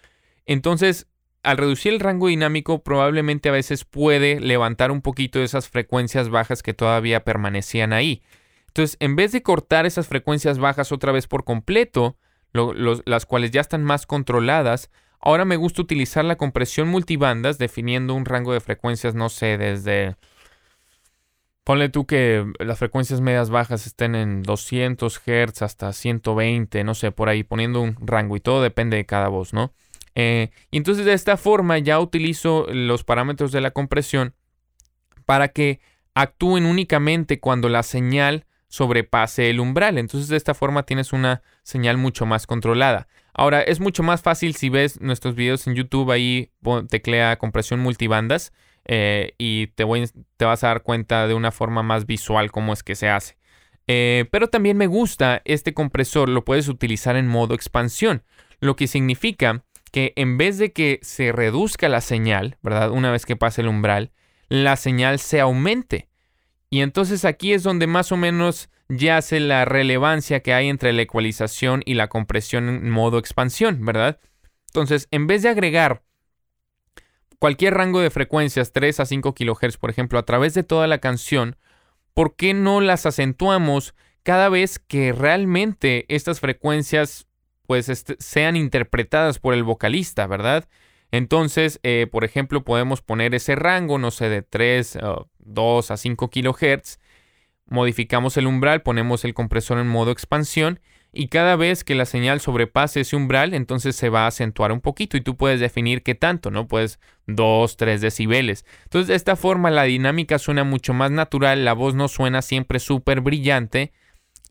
Entonces, 0.46 1.08
al 1.42 1.58
reducir 1.58 1.92
el 1.92 2.00
rango 2.00 2.28
dinámico, 2.28 2.82
probablemente 2.82 3.50
a 3.50 3.52
veces 3.52 3.84
puede 3.84 4.40
levantar 4.40 4.90
un 4.90 5.02
poquito 5.02 5.40
de 5.40 5.44
esas 5.44 5.68
frecuencias 5.68 6.30
bajas 6.30 6.62
que 6.62 6.72
todavía 6.72 7.24
permanecían 7.24 7.92
ahí. 7.92 8.22
Entonces, 8.68 8.96
en 9.00 9.14
vez 9.14 9.32
de 9.32 9.42
cortar 9.42 9.84
esas 9.84 10.06
frecuencias 10.06 10.58
bajas 10.58 10.90
otra 10.90 11.12
vez 11.12 11.26
por 11.26 11.44
completo, 11.44 12.16
las 12.54 13.26
cuales 13.26 13.50
ya 13.50 13.60
están 13.60 13.84
más 13.84 14.06
controladas, 14.06 14.90
ahora 15.20 15.44
me 15.44 15.56
gusta 15.56 15.82
utilizar 15.82 16.24
la 16.24 16.36
compresión 16.36 16.88
multibandas 16.88 17.58
definiendo 17.58 18.14
un 18.14 18.24
rango 18.24 18.52
de 18.52 18.60
frecuencias, 18.60 19.14
no 19.14 19.28
sé, 19.28 19.58
desde 19.58 20.16
Ponle 21.68 21.90
tú 21.90 22.06
que 22.06 22.50
las 22.60 22.78
frecuencias 22.78 23.20
medias 23.20 23.50
bajas 23.50 23.86
estén 23.86 24.14
en 24.14 24.42
200 24.42 25.20
Hz 25.20 25.60
hasta 25.60 25.92
120, 25.92 26.82
no 26.82 26.94
sé, 26.94 27.12
por 27.12 27.28
ahí 27.28 27.42
poniendo 27.42 27.82
un 27.82 27.94
rango 28.00 28.36
y 28.36 28.40
todo 28.40 28.62
depende 28.62 28.96
de 28.96 29.04
cada 29.04 29.28
voz, 29.28 29.52
¿no? 29.52 29.74
Eh, 30.14 30.48
y 30.70 30.78
entonces 30.78 31.04
de 31.04 31.12
esta 31.12 31.36
forma 31.36 31.76
ya 31.76 32.00
utilizo 32.00 32.66
los 32.72 33.04
parámetros 33.04 33.52
de 33.52 33.60
la 33.60 33.72
compresión 33.72 34.32
para 35.26 35.48
que 35.48 35.80
actúen 36.14 36.64
únicamente 36.64 37.38
cuando 37.38 37.68
la 37.68 37.82
señal 37.82 38.46
sobrepase 38.68 39.50
el 39.50 39.60
umbral. 39.60 39.98
Entonces 39.98 40.28
de 40.28 40.36
esta 40.36 40.54
forma 40.54 40.84
tienes 40.84 41.12
una 41.12 41.42
señal 41.62 41.96
mucho 41.96 42.26
más 42.26 42.46
controlada. 42.46 43.08
Ahora 43.34 43.62
es 43.62 43.80
mucho 43.80 44.02
más 44.02 44.22
fácil 44.22 44.54
si 44.54 44.68
ves 44.68 45.00
nuestros 45.00 45.34
videos 45.34 45.66
en 45.66 45.74
YouTube 45.74 46.10
ahí 46.10 46.50
teclea 46.88 47.36
compresión 47.38 47.80
multibandas 47.80 48.52
eh, 48.84 49.34
y 49.38 49.68
te, 49.68 49.84
vas 49.84 50.64
a 50.64 50.68
dar 50.68 50.82
cuenta 50.82 51.28
de 51.28 51.34
una 51.34 51.52
forma 51.52 51.82
más 51.82 52.06
visual 52.06 52.50
cómo 52.50 52.72
es 52.72 52.82
que 52.82 52.96
se 52.96 53.08
hace. 53.08 53.36
Eh, 53.86 54.26
pero 54.30 54.48
también 54.48 54.76
me 54.76 54.86
gusta 54.86 55.40
este 55.44 55.72
compresor, 55.72 56.28
lo 56.28 56.44
puedes 56.44 56.68
utilizar 56.68 57.16
en 57.16 57.26
modo 57.26 57.54
expansión, 57.54 58.22
lo 58.60 58.76
que 58.76 58.86
significa 58.86 59.64
que 59.92 60.12
en 60.16 60.36
vez 60.36 60.58
de 60.58 60.72
que 60.72 60.98
se 61.02 61.32
reduzca 61.32 61.88
la 61.88 62.00
señal, 62.00 62.58
¿verdad? 62.62 62.90
Una 62.90 63.10
vez 63.10 63.24
que 63.24 63.36
pase 63.36 63.62
el 63.62 63.68
umbral, 63.68 64.12
la 64.48 64.76
señal 64.76 65.18
se 65.18 65.40
aumente. 65.40 66.07
Y 66.70 66.80
entonces 66.80 67.24
aquí 67.24 67.52
es 67.52 67.62
donde 67.62 67.86
más 67.86 68.12
o 68.12 68.16
menos 68.16 68.68
yace 68.88 69.40
la 69.40 69.64
relevancia 69.64 70.40
que 70.40 70.54
hay 70.54 70.68
entre 70.68 70.92
la 70.92 71.02
ecualización 71.02 71.82
y 71.84 71.94
la 71.94 72.08
compresión 72.08 72.68
en 72.68 72.90
modo 72.90 73.18
expansión, 73.18 73.84
¿verdad? 73.84 74.18
Entonces, 74.66 75.08
en 75.10 75.26
vez 75.26 75.42
de 75.42 75.50
agregar 75.50 76.02
cualquier 77.38 77.74
rango 77.74 78.00
de 78.00 78.10
frecuencias, 78.10 78.72
3 78.72 79.00
a 79.00 79.06
5 79.06 79.34
kHz, 79.34 79.76
por 79.78 79.90
ejemplo, 79.90 80.18
a 80.18 80.24
través 80.24 80.54
de 80.54 80.62
toda 80.62 80.86
la 80.86 80.98
canción, 80.98 81.56
¿por 82.14 82.36
qué 82.36 82.54
no 82.54 82.80
las 82.80 83.06
acentuamos 83.06 83.94
cada 84.22 84.48
vez 84.48 84.78
que 84.78 85.12
realmente 85.12 86.04
estas 86.08 86.40
frecuencias 86.40 87.26
pues 87.66 87.88
este, 87.90 88.16
sean 88.18 88.56
interpretadas 88.56 89.38
por 89.38 89.52
el 89.52 89.62
vocalista, 89.62 90.26
¿verdad? 90.26 90.68
Entonces, 91.10 91.80
eh, 91.82 92.06
por 92.10 92.24
ejemplo, 92.24 92.64
podemos 92.64 93.02
poner 93.02 93.34
ese 93.34 93.56
rango, 93.56 93.98
no 93.98 94.10
sé, 94.10 94.28
de 94.28 94.42
3, 94.42 94.98
2 95.48 95.90
a 95.90 95.96
5 95.96 96.30
kHz, 96.30 96.98
modificamos 97.66 98.36
el 98.36 98.46
umbral, 98.46 98.82
ponemos 98.82 99.24
el 99.24 99.34
compresor 99.34 99.78
en 99.78 99.88
modo 99.88 100.10
expansión 100.10 100.80
y 101.12 101.28
cada 101.28 101.56
vez 101.56 101.84
que 101.84 101.94
la 101.94 102.04
señal 102.04 102.40
sobrepase 102.40 103.00
ese 103.00 103.16
umbral, 103.16 103.54
entonces 103.54 103.96
se 103.96 104.10
va 104.10 104.24
a 104.24 104.28
acentuar 104.28 104.72
un 104.72 104.80
poquito 104.80 105.16
y 105.16 105.22
tú 105.22 105.36
puedes 105.36 105.58
definir 105.58 106.02
qué 106.02 106.14
tanto, 106.14 106.50
¿no? 106.50 106.68
Puedes 106.68 107.00
2, 107.26 107.76
3 107.76 108.00
decibeles. 108.00 108.66
Entonces 108.84 109.08
de 109.08 109.14
esta 109.14 109.34
forma 109.34 109.70
la 109.70 109.84
dinámica 109.84 110.38
suena 110.38 110.64
mucho 110.64 110.92
más 110.92 111.10
natural, 111.10 111.64
la 111.64 111.72
voz 111.72 111.94
no 111.94 112.08
suena 112.08 112.42
siempre 112.42 112.78
súper 112.78 113.22
brillante 113.22 113.92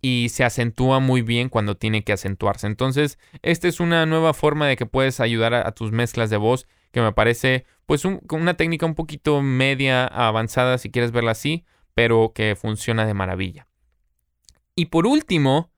y 0.01 0.29
se 0.29 0.43
acentúa 0.43 0.99
muy 0.99 1.21
bien 1.21 1.49
cuando 1.49 1.75
tiene 1.75 2.03
que 2.03 2.13
acentuarse. 2.13 2.65
Entonces 2.65 3.19
esta 3.43 3.67
es 3.67 3.79
una 3.79 4.05
nueva 4.05 4.33
forma 4.33 4.67
de 4.67 4.77
que 4.77 4.85
puedes 4.87 5.19
ayudar 5.19 5.53
a, 5.53 5.71
tus 5.73 5.91
mezclas 5.91 6.29
de 6.31 6.37
voz 6.37 6.67
que 6.91 7.01
me 7.01 7.11
parece 7.11 7.65
pues 7.85 8.03
una 8.05 8.55
técnica 8.55 8.85
un 8.85 8.95
poquito 8.95 9.41
media 9.41 10.05
avanzada 10.05 10.77
si 10.77 10.91
quieres 10.91 11.11
verla 11.11 11.31
así, 11.31 11.65
pero 11.93 12.33
que 12.35 12.55
funciona 12.55 13.05
de 13.05 13.13
maravilla. 13.13 13.67
Y 14.75 14.87
por 14.87 15.07
último, 15.07 15.71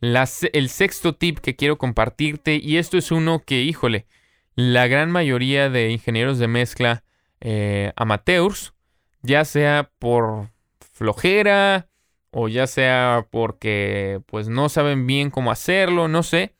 el 0.00 0.68
sexto 0.68 1.14
tip 1.14 1.38
que 1.38 1.56
quiero 1.56 1.78
compartirte, 1.78 2.56
y 2.62 2.76
esto 2.76 2.98
es 2.98 3.10
uno 3.10 3.42
que, 3.44 3.62
híjole, 3.62 4.06
la 4.54 4.86
gran 4.88 5.10
mayoría 5.10 5.70
de 5.70 5.90
ingenieros 5.90 6.38
de 6.38 6.48
mezcla 6.48 7.04
eh, 7.40 7.92
amateurs, 7.96 8.74
ya 9.22 9.44
sea 9.44 9.90
por 9.98 10.50
flojera 10.92 11.88
o 12.30 12.48
ya 12.48 12.66
sea 12.66 13.26
porque 13.30 14.20
pues 14.26 14.48
no 14.48 14.68
saben 14.68 15.06
bien 15.06 15.30
cómo 15.30 15.50
hacerlo, 15.50 16.08
no 16.08 16.22
sé, 16.22 16.54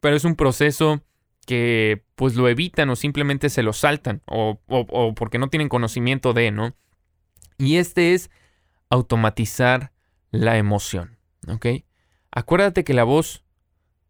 pero 0.00 0.16
es 0.16 0.24
un 0.24 0.36
proceso 0.36 1.02
que 1.48 2.04
pues 2.14 2.34
lo 2.34 2.46
evitan 2.46 2.90
o 2.90 2.94
simplemente 2.94 3.48
se 3.48 3.62
lo 3.62 3.72
saltan 3.72 4.20
o, 4.26 4.60
o 4.66 5.14
porque 5.14 5.38
no 5.38 5.48
tienen 5.48 5.70
conocimiento 5.70 6.34
de, 6.34 6.50
¿no? 6.50 6.76
Y 7.56 7.76
este 7.78 8.12
es 8.12 8.30
automatizar 8.90 9.92
la 10.30 10.58
emoción, 10.58 11.16
¿ok? 11.48 11.68
Acuérdate 12.30 12.84
que 12.84 12.92
la 12.92 13.04
voz 13.04 13.46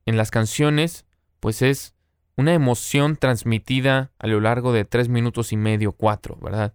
en 0.04 0.16
las 0.16 0.32
canciones, 0.32 1.06
pues 1.38 1.62
es 1.62 1.94
una 2.34 2.54
emoción 2.54 3.14
transmitida 3.14 4.10
a 4.18 4.26
lo 4.26 4.40
largo 4.40 4.72
de 4.72 4.84
tres 4.84 5.08
minutos 5.08 5.52
y 5.52 5.56
medio, 5.56 5.92
cuatro, 5.92 6.36
¿verdad? 6.42 6.74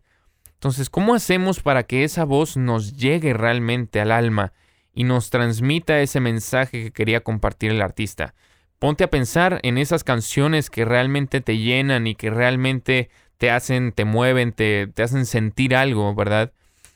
Entonces, 0.54 0.90
¿cómo 0.90 1.14
hacemos 1.14 1.60
para 1.60 1.84
que 1.84 2.06
esa 2.06 2.24
voz 2.24 2.56
nos 2.56 2.96
llegue 2.96 3.34
realmente 3.34 4.00
al 4.00 4.14
alma 4.14 4.54
y 4.94 5.04
nos 5.04 5.30
transmita 5.30 6.00
ese 6.00 6.22
mensaje 6.22 6.84
que 6.84 6.92
quería 6.94 7.22
compartir 7.22 7.72
el 7.72 7.82
artista? 7.82 8.34
Ponte 8.84 9.06
a 9.06 9.10
pensar 9.10 9.62
en 9.64 9.78
esas 9.78 10.04
canciones 10.04 10.70
que 10.70 10.84
realmente 10.84 11.40
te 11.40 11.58
llenan 11.58 12.06
y 12.06 12.16
que 12.16 12.30
realmente 12.30 13.10
te 13.38 13.50
hacen, 13.50 13.94
te 13.94 14.04
mueven, 14.04 14.52
te, 14.52 14.88
te 14.88 15.04
hacen 15.04 15.26
sentir 15.26 15.74
algo, 15.74 16.14
¿verdad? 16.14 16.52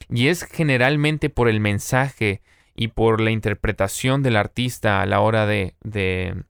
Y 0.10 0.28
es 0.28 0.44
generalmente 0.44 1.30
por 1.30 1.48
el 1.48 1.62
mensaje, 1.62 2.42
y 2.76 2.90
por 2.90 3.22
la 3.22 3.32
interpretación 3.32 4.22
del 4.22 4.36
artista 4.36 5.02
a 5.02 5.06
la 5.06 5.22
hora 5.22 5.46
de, 5.46 5.76
de 5.82 6.44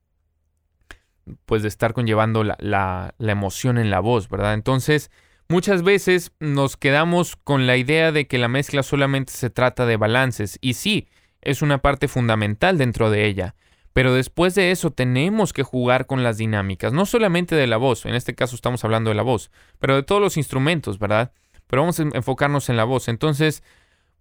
pues 1.45 1.62
de 1.62 1.67
estar 1.67 1.93
conllevando 1.93 2.43
la, 2.43 2.58
la, 2.60 3.13
la, 3.19 3.32
emoción 3.32 3.78
en 3.78 3.91
la 3.91 4.00
voz, 4.00 4.30
¿verdad? 4.30 4.56
Entonces, 4.56 5.12
muchas 5.50 5.84
veces 5.84 6.32
nos 6.39 6.78
quedamos 6.78 7.36
con 7.36 7.67
la 7.67 7.78
idea 7.78 8.12
de 8.12 8.26
que 8.26 8.39
la 8.39 8.47
mezcla 8.47 8.82
solamente 8.82 9.34
se 9.34 9.52
trata 9.52 9.86
de 9.86 9.97
balances, 9.97 10.58
y 10.62 10.73
sí, 10.73 11.08
es 11.41 11.62
una 11.62 11.78
parte 11.78 12.08
fundamental 12.08 12.80
dentro 12.80 13.12
de 13.12 13.28
ella, 13.28 13.54
pero 13.98 14.14
después 14.14 14.54
de 14.54 14.70
eso 14.70 14.92
tenemos 14.92 15.54
que 15.54 15.64
jugar 15.64 16.06
con 16.06 16.22
las 16.22 16.38
dinámicas, 16.38 16.94
no 16.94 17.08
solamente 17.08 17.56
de 17.56 17.66
la 17.66 17.78
voz, 17.78 18.06
en 18.06 18.14
este 18.14 18.36
caso 18.36 18.56
estamos 18.56 18.84
hablando 18.84 19.10
de 19.10 19.16
la 19.16 19.24
voz, 19.24 19.50
pero 19.80 19.96
de 19.96 20.04
todos 20.04 20.22
los 20.22 20.38
instrumentos, 20.38 21.00
¿verdad? 21.00 21.32
Pero 21.66 21.82
vamos 21.82 22.00
a 22.00 22.04
enfocarnos 22.04 22.70
en 22.70 22.78
la 22.78 22.84
voz. 22.84 23.08
Entonces, 23.08 23.64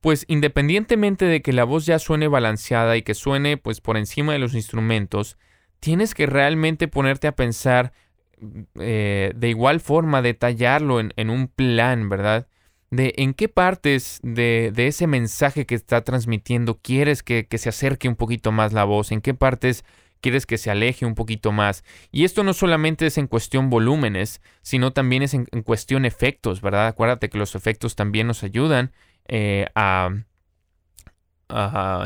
pues 0.01 0.25
independientemente 0.29 1.27
de 1.27 1.43
que 1.43 1.53
la 1.53 1.65
voz 1.65 1.85
ya 1.85 1.99
suene 1.99 2.27
balanceada 2.27 2.97
y 2.97 3.03
que 3.03 3.12
suene 3.12 3.59
pues 3.59 3.83
por 3.83 3.99
encima 3.99 4.33
de 4.33 4.39
los 4.39 4.55
instrumentos, 4.55 5.37
tienes 5.79 6.15
que 6.15 6.25
realmente 6.25 6.89
ponerte 6.89 7.27
a 7.27 7.37
pensar 7.37 7.93
eh, 8.81 9.35
de 9.37 9.49
igual 9.51 9.81
forma, 9.81 10.23
detallarlo 10.23 11.01
en, 11.01 11.29
un 11.29 11.49
plan, 11.49 12.09
¿verdad? 12.09 12.47
De 12.90 13.14
en 13.16 13.35
qué 13.35 13.49
partes 13.49 14.20
de, 14.22 14.72
ese 14.77 15.07
mensaje 15.07 15.66
que 15.66 15.75
está 15.75 16.03
transmitiendo 16.03 16.79
quieres 16.79 17.22
que, 17.22 17.46
se 17.57 17.68
acerque 17.68 18.09
un 18.09 18.16
poquito 18.16 18.53
más 18.53 18.72
la 18.72 18.85
voz, 18.85 19.12
en 19.12 19.20
qué 19.20 19.35
partes 19.35 19.85
quieres 20.20 20.46
que 20.46 20.59
se 20.59 20.70
aleje 20.70 21.05
un 21.05 21.14
poquito 21.14 21.53
más. 21.53 21.85
Y 22.12 22.25
esto 22.25 22.44
no 22.44 22.53
solamente 22.55 23.07
es 23.07 23.18
en 23.18 23.27
cuestión 23.27 23.70
volúmenes, 23.70 24.40
sino 24.62 24.92
también 24.92 25.22
es 25.22 25.35
en, 25.35 25.46
en 25.53 25.62
cuestión 25.62 26.05
efectos, 26.05 26.61
¿verdad? 26.61 26.87
Acuérdate 26.87 27.29
que 27.29 27.38
los 27.38 27.55
efectos 27.55 27.96
también 27.96 28.27
nos 28.27 28.42
ayudan 28.42 28.92
eh, 29.29 29.66
a, 29.75 30.11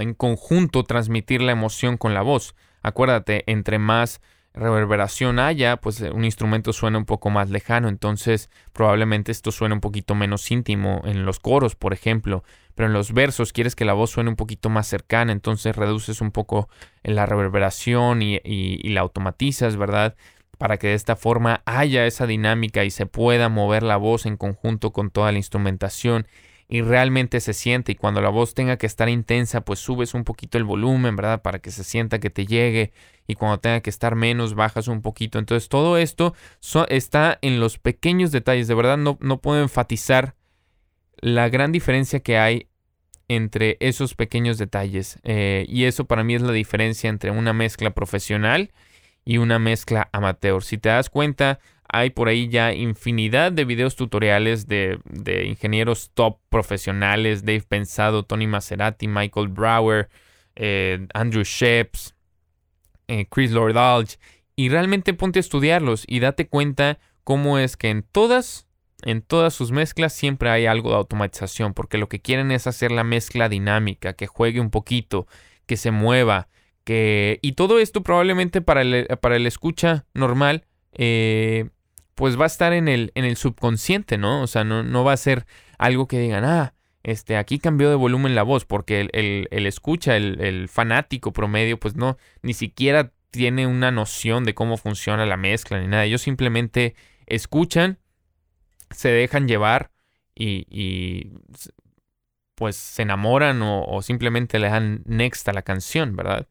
en 0.01 0.15
conjunto 0.15 0.85
transmitir 0.85 1.43
la 1.43 1.53
emoción 1.53 1.97
con 1.97 2.15
la 2.15 2.23
voz. 2.23 2.55
Acuérdate, 2.83 3.45
entre 3.47 3.79
más 3.79 4.21
reverberación 4.55 5.39
haya, 5.39 5.77
pues 5.77 6.01
un 6.01 6.25
instrumento 6.25 6.73
suena 6.73 6.99
un 6.99 7.05
poco 7.05 7.31
más 7.31 7.51
lejano, 7.51 7.89
entonces 7.89 8.51
probablemente 8.73 9.33
esto 9.33 9.53
suene 9.53 9.75
un 9.75 9.81
poquito 9.81 10.15
menos 10.15 10.51
íntimo 10.51 11.03
en 11.05 11.25
los 11.25 11.39
coros, 11.39 11.77
por 11.77 11.93
ejemplo, 11.93 12.43
pero 12.75 12.89
en 12.89 12.93
los 12.93 13.13
versos 13.13 13.53
quieres 13.53 13.77
que 13.77 13.85
la 13.85 13.93
voz 13.93 14.11
suene 14.11 14.31
un 14.31 14.37
poquito 14.37 14.69
más 14.69 14.87
cercana, 14.87 15.33
entonces 15.33 15.77
reduces 15.77 16.21
un 16.21 16.33
poco 16.33 16.69
la 17.03 17.27
reverberación 17.27 18.23
y, 18.23 18.41
y 18.43 18.89
la 18.89 19.03
automatizas, 19.03 19.77
¿verdad? 19.77 20.17
Para 20.59 20.79
que 20.79 20.89
de 20.89 20.95
esta 20.95 21.17
forma 21.17 21.63
haya 21.65 22.07
esa 22.07 22.27
dinámica 22.27 22.85
y 22.85 22.91
se 22.91 23.07
pueda 23.07 23.49
mover 23.49 23.83
la 23.83 23.97
voz 23.97 24.27
en 24.27 24.37
conjunto 24.37 24.93
con 24.93 25.11
toda 25.11 25.31
la 25.33 25.39
instrumentación 25.39 26.27
y 26.71 26.83
realmente 26.83 27.41
se 27.41 27.53
siente 27.53 27.93
y 27.93 27.95
cuando 27.97 28.21
la 28.21 28.29
voz 28.29 28.55
tenga 28.55 28.79
que 28.79 28.87
estar 28.87 29.09
intensa 29.09 29.63
pues 29.63 29.81
subes 29.81 30.15
un 30.15 30.23
poquito 30.23 30.57
el 30.57 30.63
volumen, 30.63 31.17
¿verdad? 31.17 31.43
Para 31.43 31.59
que 31.59 31.73
se 31.73 31.83
sienta 31.83 32.21
que 32.21 32.31
te 32.31 32.47
llegue 32.47 32.93
y 33.27 33.35
cuando 33.35 33.59
tenga 33.59 33.81
que 33.81 33.91
estar 33.91 34.15
menos 34.15 34.55
bajas 34.55 34.87
un 34.87 35.03
poquito. 35.03 35.41
Entonces 35.41 35.69
todo 35.69 35.99
esto 35.99 36.33
está 36.89 37.39
en 37.43 37.59
los 37.59 37.79
pequeños 37.79 38.31
detalles, 38.31 38.69
de 38.69 38.75
verdad 38.75 38.97
no, 38.97 39.19
no 39.21 39.41
puedo 39.41 39.61
enfatizar 39.61 40.37
la 41.17 41.49
gran 41.49 41.73
diferencia 41.73 42.21
que 42.21 42.39
hay 42.39 42.69
entre 43.27 43.77
esos 43.81 44.15
pequeños 44.15 44.57
detalles 44.57 45.19
eh, 45.25 45.67
y 45.69 45.85
eso 45.85 46.05
para 46.05 46.23
mí 46.23 46.37
es 46.37 46.43
la 46.43 46.53
diferencia 46.53 47.11
entre 47.11 47.33
una 47.33 47.53
mezcla 47.53 47.91
profesional 47.91 48.71
y 49.25 49.39
una 49.39 49.59
mezcla 49.59 50.09
amateur. 50.13 50.63
Si 50.63 50.79
te 50.79 50.89
das 50.89 51.11
cuenta, 51.11 51.61
hay 51.93 52.11
por 52.11 52.29
ahí 52.29 52.49
ya 52.49 52.73
infinidad 52.73 53.53
de 53.53 53.65
videos 53.65 53.97
tutoriales 53.97 54.67
de, 54.69 54.99
ingenieros 55.47 56.11
top 56.15 56.39
profesionales, 56.49 57.45
Dave 57.45 57.65
Pensado, 57.69 58.25
Tony 58.25 58.47
Maserati, 58.47 59.09
Michael 59.09 59.49
Brower, 59.49 60.09
eh, 60.55 61.07
Andrew 61.15 61.43
Sheps, 61.43 62.15
eh, 63.09 63.27
Chris 63.29 63.51
Lordalge, 63.51 64.19
y 64.55 64.69
realmente 64.69 65.15
ponte 65.15 65.39
a 65.39 65.41
estudiarlos 65.41 66.05
y 66.07 66.21
date 66.21 66.47
cuenta 66.47 66.99
cómo 67.25 67.59
es 67.59 67.77
que 67.77 67.91
en 67.91 68.03
todas, 68.03 68.69
en 69.03 69.23
todas 69.23 69.53
sus 69.55 69.73
mezclas 69.73 70.13
siempre 70.13 70.51
hay 70.51 70.67
algo 70.67 70.91
de 70.91 70.97
automatización, 70.97 71.75
porque 71.75 71.99
lo 71.99 72.09
que 72.09 72.21
quieren 72.21 72.53
es 72.53 72.69
hacer 72.69 72.93
la 72.93 73.03
mezcla 73.03 73.49
dinámica, 73.49 74.13
que 74.13 74.29
juegue 74.29 74.61
un 74.61 74.71
poquito, 74.71 75.27
que 75.67 75.77
se 75.77 75.91
mueva, 75.91 76.49
que... 76.85 77.39
Y 77.43 77.53
todo 77.53 77.79
esto 77.79 78.03
probablemente 78.03 78.61
para 78.61 78.83
el, 78.83 79.07
para 79.21 79.37
el 79.37 79.47
escucha 79.47 80.07
normal 80.15 80.65
eh, 80.93 81.71
pues 82.15 82.39
va 82.39 82.45
a 82.45 82.47
estar 82.47 82.73
en 82.73 82.89
el, 82.89 83.13
en 83.15 83.25
el 83.25 83.37
subconsciente, 83.37 84.19
¿no? 84.19 84.43
O 84.43 84.47
sea, 84.47 84.65
no, 84.65 84.83
no 84.83 85.05
va 85.05 85.15
a 85.15 85.17
ser 85.17 85.47
algo 85.79 86.07
que 86.07 86.19
digan, 86.19 86.45
ah, 86.45 86.75
este, 87.03 87.37
aquí 87.37 87.59
cambió 87.59 87.89
de 87.89 87.97
volumen 87.97 88.35
la 88.35 88.43
voz, 88.43 88.67
porque 88.67 89.01
el, 89.13 89.49
el, 89.51 89.67
escucha, 89.67 90.17
el, 90.17 90.69
fanático 90.69 91.33
promedio, 91.33 91.81
pues 91.81 91.97
no, 91.97 92.19
ni 92.43 92.53
siquiera 92.53 93.13
tiene 93.31 93.67
una 93.67 93.91
noción 93.91 94.45
de 94.45 94.55
cómo 94.55 94.77
funciona 94.77 95.25
la 95.25 95.39
mezcla 95.39 95.81
ni 95.81 95.87
nada. 95.87 96.05
Ellos 96.05 96.21
simplemente 96.21 96.95
escuchan, 97.27 97.99
se 98.91 99.09
dejan 99.09 99.49
llevar 99.49 99.91
y, 100.35 101.33
pues 102.55 102.77
se 102.77 103.03
enamoran 103.03 103.61
o, 103.63 104.03
simplemente 104.03 104.59
le 104.59 104.69
dan 104.69 105.03
next 105.07 105.49
a 105.49 105.55
la 105.55 105.63
canción, 105.63 106.17
¿verdad? 106.17 106.49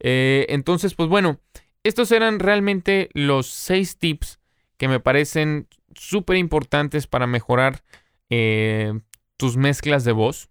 Eh, 0.00 0.46
entonces, 0.48 0.94
pues 0.94 1.08
bueno, 1.08 1.40
estos 1.84 2.10
eran 2.12 2.40
realmente 2.40 3.10
los 3.12 3.46
seis 3.46 3.98
tips 3.98 4.40
que 4.76 4.88
me 4.88 5.00
parecen 5.00 5.68
súper 5.94 6.36
importantes 6.36 7.06
para 7.06 7.26
mejorar 7.26 7.82
eh, 8.30 8.98
tus 9.36 9.56
mezclas 9.56 10.04
de 10.04 10.12
voz. 10.12 10.50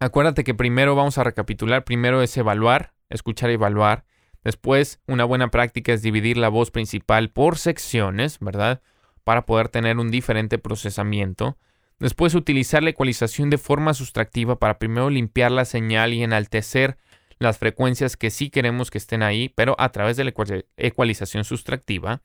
Acuérdate 0.00 0.44
que 0.44 0.54
primero 0.54 0.94
vamos 0.94 1.18
a 1.18 1.24
recapitular, 1.24 1.84
primero 1.84 2.22
es 2.22 2.36
evaluar, 2.36 2.94
escuchar 3.10 3.50
y 3.50 3.54
evaluar. 3.54 4.04
Después, 4.44 5.00
una 5.06 5.24
buena 5.24 5.50
práctica 5.50 5.92
es 5.92 6.02
dividir 6.02 6.36
la 6.36 6.48
voz 6.48 6.70
principal 6.70 7.30
por 7.30 7.58
secciones, 7.58 8.38
¿verdad? 8.38 8.80
Para 9.24 9.44
poder 9.44 9.68
tener 9.68 9.98
un 9.98 10.10
diferente 10.10 10.58
procesamiento. 10.58 11.58
Después, 11.98 12.36
utilizar 12.36 12.84
la 12.84 12.90
ecualización 12.90 13.50
de 13.50 13.58
forma 13.58 13.92
sustractiva 13.94 14.58
para 14.60 14.78
primero 14.78 15.10
limpiar 15.10 15.50
la 15.50 15.64
señal 15.64 16.12
y 16.12 16.22
enaltecer 16.22 16.96
las 17.38 17.58
frecuencias 17.58 18.16
que 18.16 18.30
sí 18.30 18.50
queremos 18.50 18.90
que 18.90 18.98
estén 18.98 19.22
ahí, 19.22 19.48
pero 19.48 19.74
a 19.78 19.90
través 19.90 20.16
de 20.16 20.24
la 20.24 20.32
ecualización 20.76 21.44
sustractiva. 21.44 22.22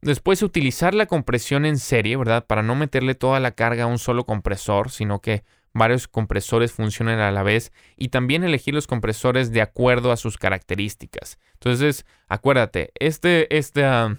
Después 0.00 0.42
utilizar 0.42 0.94
la 0.94 1.06
compresión 1.06 1.64
en 1.64 1.78
serie, 1.78 2.16
¿verdad? 2.16 2.46
Para 2.46 2.62
no 2.62 2.74
meterle 2.74 3.14
toda 3.14 3.40
la 3.40 3.52
carga 3.52 3.84
a 3.84 3.88
un 3.88 3.98
solo 3.98 4.24
compresor, 4.24 4.90
sino 4.90 5.20
que 5.20 5.44
varios 5.74 6.08
compresores 6.08 6.72
funcionen 6.72 7.18
a 7.18 7.30
la 7.30 7.42
vez 7.42 7.72
y 7.96 8.08
también 8.08 8.44
elegir 8.44 8.74
los 8.74 8.86
compresores 8.86 9.52
de 9.52 9.60
acuerdo 9.60 10.12
a 10.12 10.16
sus 10.16 10.36
características. 10.36 11.38
Entonces, 11.54 12.06
acuérdate, 12.28 12.92
este, 12.98 13.56
este, 13.56 13.84
ah, 13.84 14.16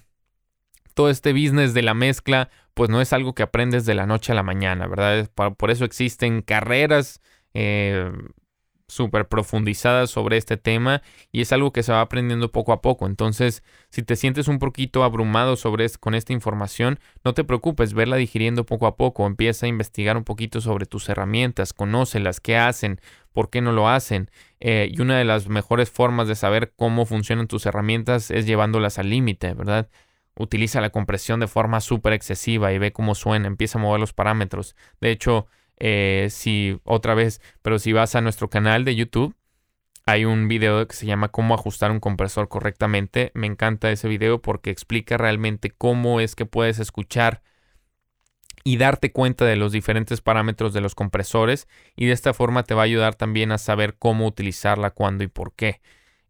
todo 0.94 1.10
este 1.10 1.32
business 1.32 1.74
de 1.74 1.82
la 1.82 1.94
mezcla, 1.94 2.50
pues 2.74 2.90
no 2.90 3.02
es 3.02 3.14
algo 3.14 3.34
que 3.34 3.44
aprendes 3.44 3.86
de 3.86 3.96
la 3.96 4.06
noche 4.06 4.32
a 4.32 4.36
la 4.36 4.44
mañana, 4.44 4.88
¿verdad? 4.88 5.30
Por, 5.34 5.56
por 5.56 5.72
eso 5.72 5.86
existen 5.86 6.42
carreras 6.42 7.22
eh, 7.54 8.12
súper 8.90 9.28
profundizada 9.28 10.08
sobre 10.08 10.38
este 10.38 10.58
tema 10.58 11.02
y 11.32 11.42
es 11.42 11.52
algo 11.54 11.72
que 11.72 11.84
se 11.84 11.92
va 11.92 12.02
aprendiendo 12.02 12.52
poco 12.52 12.74
a 12.74 12.82
poco. 12.82 13.06
Entonces, 13.06 13.64
si 13.90 14.04
te 14.04 14.16
sientes 14.16 14.48
un 14.48 14.60
poquito 14.60 15.04
abrumado 15.04 15.56
sobre 15.56 15.88
con 16.00 16.16
esta 16.16 16.34
información, 16.34 17.00
no 17.24 17.34
te 17.34 17.44
preocupes, 17.44 17.94
verla 17.94 18.18
digiriendo 18.18 18.66
poco 18.66 18.88
a 18.88 18.98
poco. 18.98 19.26
Empieza 19.26 19.66
a 19.66 19.70
investigar 19.70 20.18
un 20.18 20.24
poquito 20.24 20.62
sobre 20.62 20.86
tus 20.86 21.08
herramientas, 21.10 21.74
conócelas, 21.74 22.40
qué 22.40 22.58
hacen, 22.58 23.00
por 23.32 23.50
qué 23.50 23.62
no 23.62 23.72
lo 23.72 23.88
hacen. 23.88 24.30
Eh, 24.60 24.90
y 24.92 25.02
una 25.02 25.18
de 25.18 25.26
las 25.26 25.48
mejores 25.48 25.90
formas 25.90 26.28
de 26.28 26.36
saber 26.36 26.74
cómo 26.76 27.06
funcionan 27.06 27.48
tus 27.48 27.66
herramientas 27.66 28.32
es 28.32 28.46
llevándolas 28.46 29.00
al 29.00 29.10
límite, 29.10 29.54
¿verdad? 29.54 29.90
Utiliza 30.36 30.82
la 30.82 30.90
compresión 30.90 31.40
de 31.40 31.48
forma 31.48 31.82
súper 31.82 32.14
excesiva 32.14 32.72
y 32.74 32.78
ve 32.78 32.92
cómo 32.92 33.16
suena, 33.16 33.48
empieza 33.48 33.78
a 33.78 33.82
mover 33.82 34.00
los 34.00 34.14
parámetros. 34.14 34.76
De 35.02 35.12
hecho, 35.12 35.48
eh, 35.80 36.28
si 36.30 36.80
otra 36.84 37.14
vez, 37.14 37.42
pero 37.62 37.80
si 37.80 37.94
vas 37.94 38.16
a 38.16 38.22
nuestro 38.22 38.50
canal 38.50 38.86
de 38.86 38.96
YouTube, 38.96 39.36
hay 40.06 40.26
un 40.26 40.48
video 40.48 40.88
que 40.88 40.96
se 40.96 41.06
llama 41.06 41.30
cómo 41.30 41.54
ajustar 41.54 41.92
un 41.92 42.00
compresor 42.00 42.50
correctamente. 42.50 43.32
Me 43.36 43.48
encanta 43.48 43.92
ese 43.92 44.08
video 44.08 44.42
porque 44.42 44.72
explica 44.72 45.18
realmente 45.18 45.70
cómo 45.70 46.20
es 46.20 46.36
que 46.36 46.46
puedes 46.46 46.80
escuchar 46.80 47.44
y 48.64 48.78
darte 48.78 49.12
cuenta 49.12 49.46
de 49.46 49.56
los 49.56 49.72
diferentes 49.72 50.22
parámetros 50.22 50.74
de 50.74 50.82
los 50.82 50.96
compresores 50.96 51.68
y 51.96 52.08
de 52.08 52.14
esta 52.14 52.34
forma 52.34 52.64
te 52.64 52.74
va 52.74 52.82
a 52.82 52.86
ayudar 52.86 53.16
también 53.16 53.52
a 53.52 53.58
saber 53.58 53.98
cómo 53.98 54.26
utilizarla, 54.26 54.92
cuándo 54.92 55.24
y 55.24 55.28
por 55.28 55.54
qué. 55.54 55.80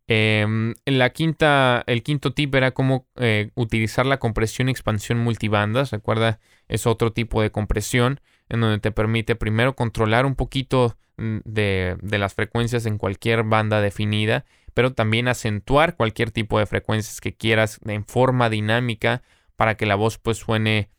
Em, 0.07 0.73
la 0.85 1.12
quinta, 1.12 1.83
el 1.88 2.03
quinto 2.03 2.33
tip 2.33 2.53
era 2.55 2.71
cómo 2.71 3.07
eh, 3.15 3.51
utilizar 3.55 4.05
la 4.05 4.19
compresión 4.19 4.67
y 4.67 4.71
expansión 4.71 5.19
multibandas. 5.19 5.91
Recuerda, 5.91 6.39
es 6.67 6.88
otro 6.88 7.13
tipo 7.13 7.41
de 7.41 7.51
compresión 7.51 8.19
en 8.49 8.62
donde 8.62 8.79
te 8.79 8.91
permite 8.91 9.35
primero 9.35 9.75
controlar 9.75 10.25
un 10.25 10.35
poquito 10.35 10.97
mm, 11.17 11.38
de, 11.45 11.97
las 12.01 12.33
frecuencias 12.33 12.85
en 12.85 12.97
cualquier 12.97 13.43
banda 13.43 13.81
definida, 13.81 14.45
pero 14.73 14.93
también 14.93 15.27
acentuar 15.27 15.95
cualquier 15.95 16.31
tipo 16.31 16.59
de 16.59 16.65
frecuencias 16.65 17.21
que 17.21 17.35
quieras 17.35 17.79
en 17.85 18.05
forma 18.05 18.49
dinámica 18.49 19.21
para 19.55 19.75
que 19.75 19.85
la 19.85 19.95
voz 19.95 20.17
pues 20.17 20.38
suene 20.38 20.89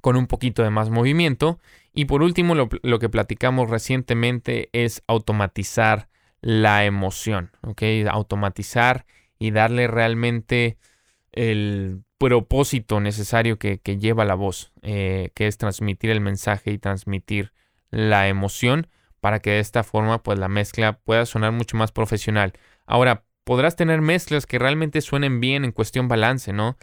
con 0.00 0.16
un 0.16 0.26
poquito 0.26 0.62
de 0.62 0.70
más 0.70 0.90
movimiento. 0.90 1.58
Y 1.92 2.06
por 2.06 2.22
último, 2.22 2.54
lo, 2.54 2.68
lo 2.82 2.98
que 2.98 3.08
platicamos 3.08 3.70
recientemente 3.70 4.68
es 4.72 5.02
automatizar 5.06 6.08
la 6.40 6.84
emoción. 6.84 7.50
Automatizar 8.10 9.06
y 9.38 9.50
darle 9.50 9.86
realmente 9.88 10.76
el 11.32 12.02
propósito 12.18 13.00
necesario 13.00 13.58
que, 13.58 13.80
lleva 13.98 14.24
la 14.24 14.34
voz, 14.34 14.72
eh, 14.82 15.30
que 15.34 15.46
es 15.46 15.58
transmitir 15.58 16.10
el 16.10 16.20
mensaje 16.20 16.70
y 16.70 16.78
transmitir 16.78 17.52
la 17.90 18.28
emoción 18.28 18.86
para 19.20 19.40
que 19.40 19.50
de 19.50 19.60
esta 19.60 19.82
forma 19.82 20.22
pues 20.22 20.38
la 20.38 20.48
mezcla 20.48 20.98
pueda 20.98 21.26
sonar 21.26 21.52
mucho 21.52 21.76
más 21.76 21.92
profesional. 21.92 22.52
Ahora, 22.86 23.24
podrás 23.44 23.76
tener 23.76 24.00
mezclas 24.00 24.46
que 24.46 24.58
realmente 24.58 25.00
suenen 25.00 25.40
bien 25.40 25.64
en 25.64 25.72
cuestión 25.72 26.08
balance, 26.08 26.52
¿no? 26.52 26.76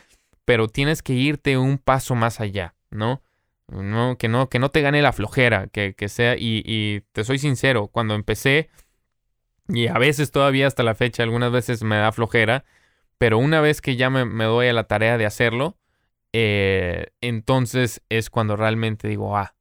Pero 0.45 0.67
tienes 0.67 1.01
que 1.01 1.13
irte 1.13 1.57
un 1.57 1.77
paso 1.77 2.15
más 2.15 2.39
allá, 2.39 2.75
¿no? 2.89 3.21
no 3.67 4.17
que 4.17 4.27
no, 4.27 4.49
que 4.49 4.59
no 4.59 4.69
te 4.69 4.81
gane 4.81 5.01
la 5.01 5.13
flojera, 5.13 5.67
que, 5.67 5.93
sea, 6.09 6.35
y, 6.35 6.63
y 6.65 7.01
te 7.11 7.23
soy 7.23 7.39
sincero, 7.39 7.87
cuando 7.87 8.15
empecé, 8.15 8.69
y 9.67 9.87
a 9.87 9.97
veces 9.99 10.31
todavía 10.31 10.67
hasta 10.67 10.83
la 10.83 10.95
fecha, 10.95 11.23
algunas 11.23 11.51
veces 11.51 11.83
me 11.83 11.97
da 11.97 12.11
flojera, 12.11 12.65
pero 13.19 13.37
una 13.37 13.61
vez 13.61 13.81
que 13.81 13.97
ya 13.97 14.09
me, 14.09 14.43
doy 14.45 14.69
a 14.69 14.73
la 14.73 14.85
tarea 14.85 15.17
de 15.17 15.25
hacerlo, 15.25 15.77
eh, 16.31 17.07
entonces 17.21 18.01
es 18.09 18.29
cuando 18.29 18.55
realmente 18.55 19.07
digo, 19.07 19.37
ah, 19.37 19.55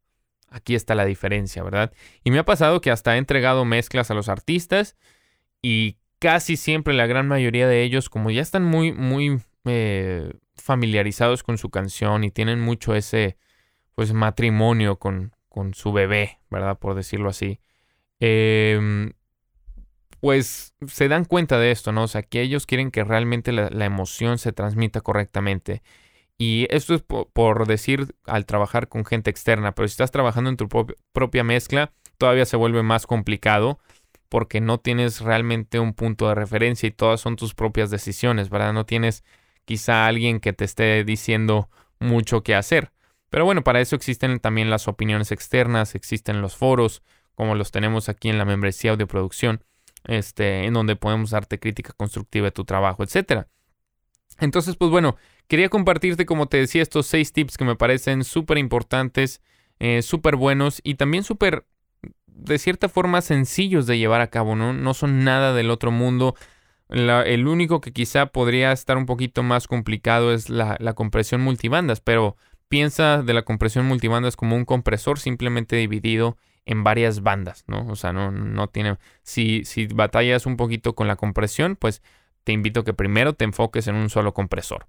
aquí 0.49 0.77
está 0.77 0.95
la 0.95 1.05
diferencia, 1.05 1.63
¿verdad? 1.65 1.93
Y 2.23 2.31
me 2.31 2.39
ha 2.39 2.45
pasado 2.45 2.81
que 2.81 2.93
hasta 2.93 3.17
he 3.17 3.19
entregado 3.19 3.65
mezclas 3.65 4.11
a 4.13 4.15
los 4.15 4.29
artistas 4.29 4.97
y 5.61 5.99
casi 6.21 6.57
siempre 6.57 6.95
la 6.95 7.07
gran 7.07 7.27
mayoría 7.27 7.67
de 7.67 7.83
ellos, 7.83 8.09
como 8.09 8.31
ya 8.31 8.43
están 8.43 8.63
muy, 8.63 8.93
muy 8.93 9.41
eh, 9.65 10.33
familiarizados 10.55 11.43
con 11.43 11.59
su 11.59 11.69
canción 11.69 12.23
y 12.23 12.31
tienen 12.31 12.61
mucho 12.61 12.95
ese, 12.95 13.39
pues, 13.97 14.13
matrimonio 14.13 15.01
con, 15.01 15.35
con 15.49 15.75
su 15.75 15.93
bebé, 15.93 16.39
¿verdad? 16.49 16.79
Por 16.79 16.95
decirlo 16.95 17.29
así. 17.29 17.59
Eh, 18.21 19.11
pues 20.21 20.75
se 20.87 21.09
dan 21.09 21.25
cuenta 21.25 21.59
de 21.59 21.71
esto, 21.71 21.93
¿no? 21.93 22.05
O 22.05 22.09
sea, 22.09 22.23
que 22.23 22.41
ellos 22.43 22.66
quieren 22.66 22.91
que 22.91 23.05
realmente 23.05 23.53
la, 23.53 23.85
emoción 23.85 24.39
se 24.39 24.53
transmita 24.53 25.01
correctamente. 25.01 25.83
Y 26.39 26.66
esto 26.71 26.95
es 26.95 27.03
por, 27.03 27.66
decir 27.66 28.14
al 28.25 28.47
trabajar 28.47 28.89
con 28.89 29.05
gente 29.05 29.31
externa, 29.31 29.73
pero 29.75 29.89
si 29.89 29.93
estás 29.93 30.11
trabajando 30.11 30.51
en 30.51 30.57
tu 30.57 30.69
propia 31.12 31.45
mezcla, 31.45 31.93
todavía 32.16 32.47
se 32.47 32.57
vuelve 32.57 32.83
más 32.83 33.07
complicado 33.07 33.79
porque 34.29 34.61
no 34.61 34.79
tienes 34.79 35.21
realmente 35.21 35.81
un 35.81 35.95
punto 35.95 36.29
de 36.29 36.35
referencia 36.35 36.87
y 36.87 36.93
todas 36.93 37.21
son 37.21 37.37
tus 37.37 37.55
propias 37.55 37.91
decisiones, 37.91 38.51
¿verdad? 38.51 38.73
No 38.73 38.87
tienes 38.87 39.25
quizá 39.64 40.07
alguien 40.07 40.41
que 40.41 40.53
te 40.53 40.64
esté 40.64 41.03
diciendo 41.05 41.71
mucho 41.99 42.43
qué 42.43 42.55
hacer. 42.55 42.93
Pero 43.31 43.45
bueno, 43.45 43.62
para 43.64 43.81
eso 43.81 43.97
existen 43.97 44.39
también 44.41 44.71
las 44.71 44.89
opiniones 44.89 45.33
externas, 45.33 45.95
existen 45.95 46.41
los 46.41 46.57
foros, 46.57 47.03
como 47.35 47.55
los 47.55 47.71
tenemos 47.71 48.09
aquí 48.09 48.29
en 48.29 48.39
la 48.39 48.45
membresía 48.45 48.97
de 48.97 49.07
producción, 49.07 49.64
este, 50.05 50.65
en 50.65 50.75
donde 50.75 50.97
podemos 50.97 51.31
darte 51.31 51.59
crítica 51.59 51.93
constructiva 51.97 52.47
de 52.47 52.53
tu 52.53 52.65
trabajo, 52.65 53.03
etc. 53.03 53.47
Entonces, 54.41 54.77
pues 54.77 54.91
bueno, 54.91 55.17
quería 55.49 55.69
compartirte, 55.69 56.27
como 56.27 56.47
te 56.47 56.59
decía, 56.59 56.83
estos 56.83 57.07
seis 57.07 57.33
tips 57.33 57.57
que 57.57 57.65
me 57.65 57.77
parecen 57.77 58.25
súper 58.25 58.59
importantes, 58.59 59.41
eh, 59.79 60.03
súper 60.03 60.37
buenos 60.37 60.81
y 60.85 60.95
también 60.95 61.25
súper, 61.25 61.67
de 62.27 62.59
cierta 62.59 62.89
forma, 62.89 63.21
sencillos 63.21 63.87
de 63.87 63.99
llevar 63.99 64.21
a 64.21 64.31
cabo, 64.31 64.57
¿no? 64.57 64.73
No 64.73 64.95
son 64.95 65.25
nada 65.25 65.53
del 65.55 65.71
otro 65.71 65.91
mundo. 65.91 66.35
el 66.89 67.47
único 67.47 67.81
que 67.83 67.93
quizá 67.93 68.27
podría 68.27 68.73
estar 68.73 68.97
un 68.97 69.05
poquito 69.07 69.43
más 69.43 69.67
complicado 69.69 70.33
es 70.33 70.49
la, 70.49 70.77
la 70.81 70.95
compresión 70.95 71.43
multibandas, 71.43 72.01
pero 72.01 72.37
piensa 72.69 73.23
de 73.23 73.35
la 73.35 73.43
compresión 73.43 73.87
multibandas 73.87 74.37
como 74.37 74.57
un 74.57 74.65
compresor 74.65 75.19
simplemente 75.19 75.77
dividido 75.77 76.39
en 76.69 76.85
varias 76.85 77.23
bandas, 77.23 77.64
¿no? 77.66 77.87
O 77.89 77.97
sea, 77.97 78.12
no, 78.12 78.31
no 78.31 78.69
tiene... 78.69 78.99
Si, 79.23 79.64
si 79.64 79.87
batallas 79.87 80.45
un 80.45 80.59
poquito 80.59 80.95
con 80.95 81.09
la 81.09 81.16
compresión, 81.16 81.77
pues 81.77 82.03
te 82.45 82.53
invito 82.53 82.81
a 82.81 82.85
que 82.85 82.93
primero 82.93 83.33
te 83.33 83.47
enfoques 83.47 83.89
en 83.89 83.95
un 83.95 84.11
solo 84.11 84.35
compresor. 84.35 84.87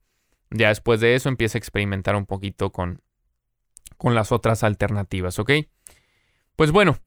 Ya 0.52 0.68
después 0.68 1.00
de 1.00 1.16
eso 1.16 1.30
empieza 1.30 1.58
a 1.58 1.60
experimentar 1.60 2.18
un 2.18 2.26
poquito 2.26 2.74
con, 2.74 3.02
con 3.96 4.14
las 4.14 4.34
otras 4.34 4.66
alternativas, 4.66 5.40
¿ok? 5.40 5.52
Pues 6.58 6.72
bueno, 6.72 6.98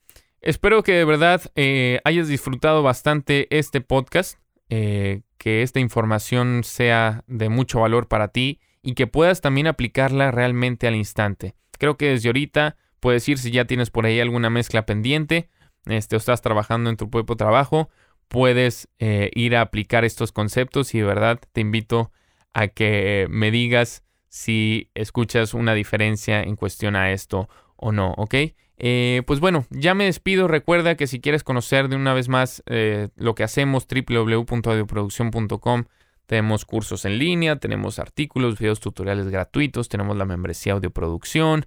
espero 0.40 0.82
que 0.82 0.92
de 0.92 1.04
verdad 1.04 1.42
eh, 1.54 2.00
hayas 2.04 2.28
disfrutado 2.28 2.82
bastante 2.82 3.48
este 3.50 3.82
podcast, 3.82 4.38
eh, 4.70 5.20
que 5.36 5.62
esta 5.62 5.80
información 5.80 6.64
sea 6.64 7.24
de 7.26 7.50
mucho 7.50 7.80
valor 7.80 8.08
para 8.08 8.28
ti 8.28 8.58
y 8.80 8.94
que 8.94 9.06
puedas 9.06 9.42
también 9.42 9.66
aplicarla 9.66 10.30
realmente 10.30 10.86
al 10.86 10.96
instante. 10.96 11.56
Creo 11.78 11.98
que 11.98 12.08
desde 12.08 12.30
ahorita 12.30 12.76
Puedes 13.02 13.28
ir 13.28 13.36
si 13.38 13.50
ya 13.50 13.64
tienes 13.64 13.90
por 13.90 14.06
ahí 14.06 14.20
alguna 14.20 14.48
mezcla 14.48 14.86
pendiente 14.86 15.48
este, 15.86 16.14
o 16.14 16.18
estás 16.18 16.40
trabajando 16.40 16.88
en 16.88 16.96
tu 16.96 17.10
propio 17.10 17.34
trabajo. 17.34 17.90
Puedes 18.28 18.88
eh, 19.00 19.28
ir 19.34 19.56
a 19.56 19.62
aplicar 19.62 20.04
estos 20.04 20.30
conceptos 20.30 20.94
y 20.94 20.98
de 20.98 21.04
verdad 21.04 21.40
te 21.50 21.60
invito 21.60 22.12
a 22.54 22.68
que 22.68 23.26
me 23.28 23.50
digas 23.50 24.04
si 24.28 24.88
escuchas 24.94 25.52
una 25.52 25.74
diferencia 25.74 26.44
en 26.44 26.54
cuestión 26.54 26.94
a 26.94 27.10
esto 27.10 27.48
o 27.74 27.90
no, 27.90 28.12
¿ok? 28.12 28.34
Eh, 28.76 29.22
pues 29.26 29.40
bueno, 29.40 29.66
ya 29.70 29.94
me 29.94 30.04
despido. 30.04 30.46
Recuerda 30.46 30.94
que 30.94 31.08
si 31.08 31.20
quieres 31.20 31.42
conocer 31.42 31.88
de 31.88 31.96
una 31.96 32.14
vez 32.14 32.28
más 32.28 32.62
eh, 32.66 33.08
lo 33.16 33.34
que 33.34 33.42
hacemos, 33.42 33.88
www.audioproducción.com, 33.88 35.86
tenemos 36.26 36.64
cursos 36.64 37.04
en 37.04 37.18
línea, 37.18 37.56
tenemos 37.56 37.98
artículos, 37.98 38.60
videos 38.60 38.78
tutoriales 38.78 39.26
gratuitos, 39.26 39.88
tenemos 39.88 40.16
la 40.16 40.24
membresía 40.24 40.74
Audioproducción 40.74 41.66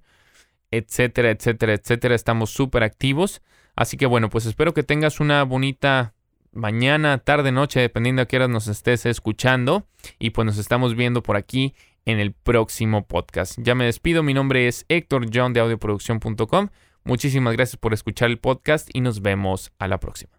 etcétera, 0.77 1.31
etcétera, 1.31 1.73
etcétera. 1.73 2.15
Estamos 2.15 2.49
súper 2.49 2.83
activos. 2.83 3.41
Así 3.75 3.97
que 3.97 4.05
bueno, 4.05 4.29
pues 4.29 4.45
espero 4.45 4.73
que 4.73 4.83
tengas 4.83 5.19
una 5.19 5.43
bonita 5.43 6.13
mañana, 6.51 7.17
tarde, 7.17 7.51
noche, 7.51 7.81
dependiendo 7.81 8.21
a 8.21 8.25
qué 8.25 8.37
hora 8.37 8.47
nos 8.47 8.67
estés 8.67 9.05
escuchando. 9.05 9.87
Y 10.19 10.31
pues 10.31 10.45
nos 10.45 10.57
estamos 10.57 10.95
viendo 10.95 11.23
por 11.23 11.35
aquí 11.35 11.75
en 12.05 12.19
el 12.19 12.33
próximo 12.33 13.05
podcast. 13.05 13.57
Ya 13.57 13.75
me 13.75 13.85
despido, 13.85 14.23
mi 14.23 14.33
nombre 14.33 14.67
es 14.67 14.85
Héctor 14.87 15.27
John 15.33 15.53
de 15.53 15.59
audioproducción.com. 15.59 16.69
Muchísimas 17.03 17.53
gracias 17.53 17.77
por 17.77 17.93
escuchar 17.93 18.29
el 18.29 18.39
podcast 18.39 18.89
y 18.93 19.01
nos 19.01 19.21
vemos 19.21 19.71
a 19.77 19.87
la 19.87 19.99
próxima. 19.99 20.34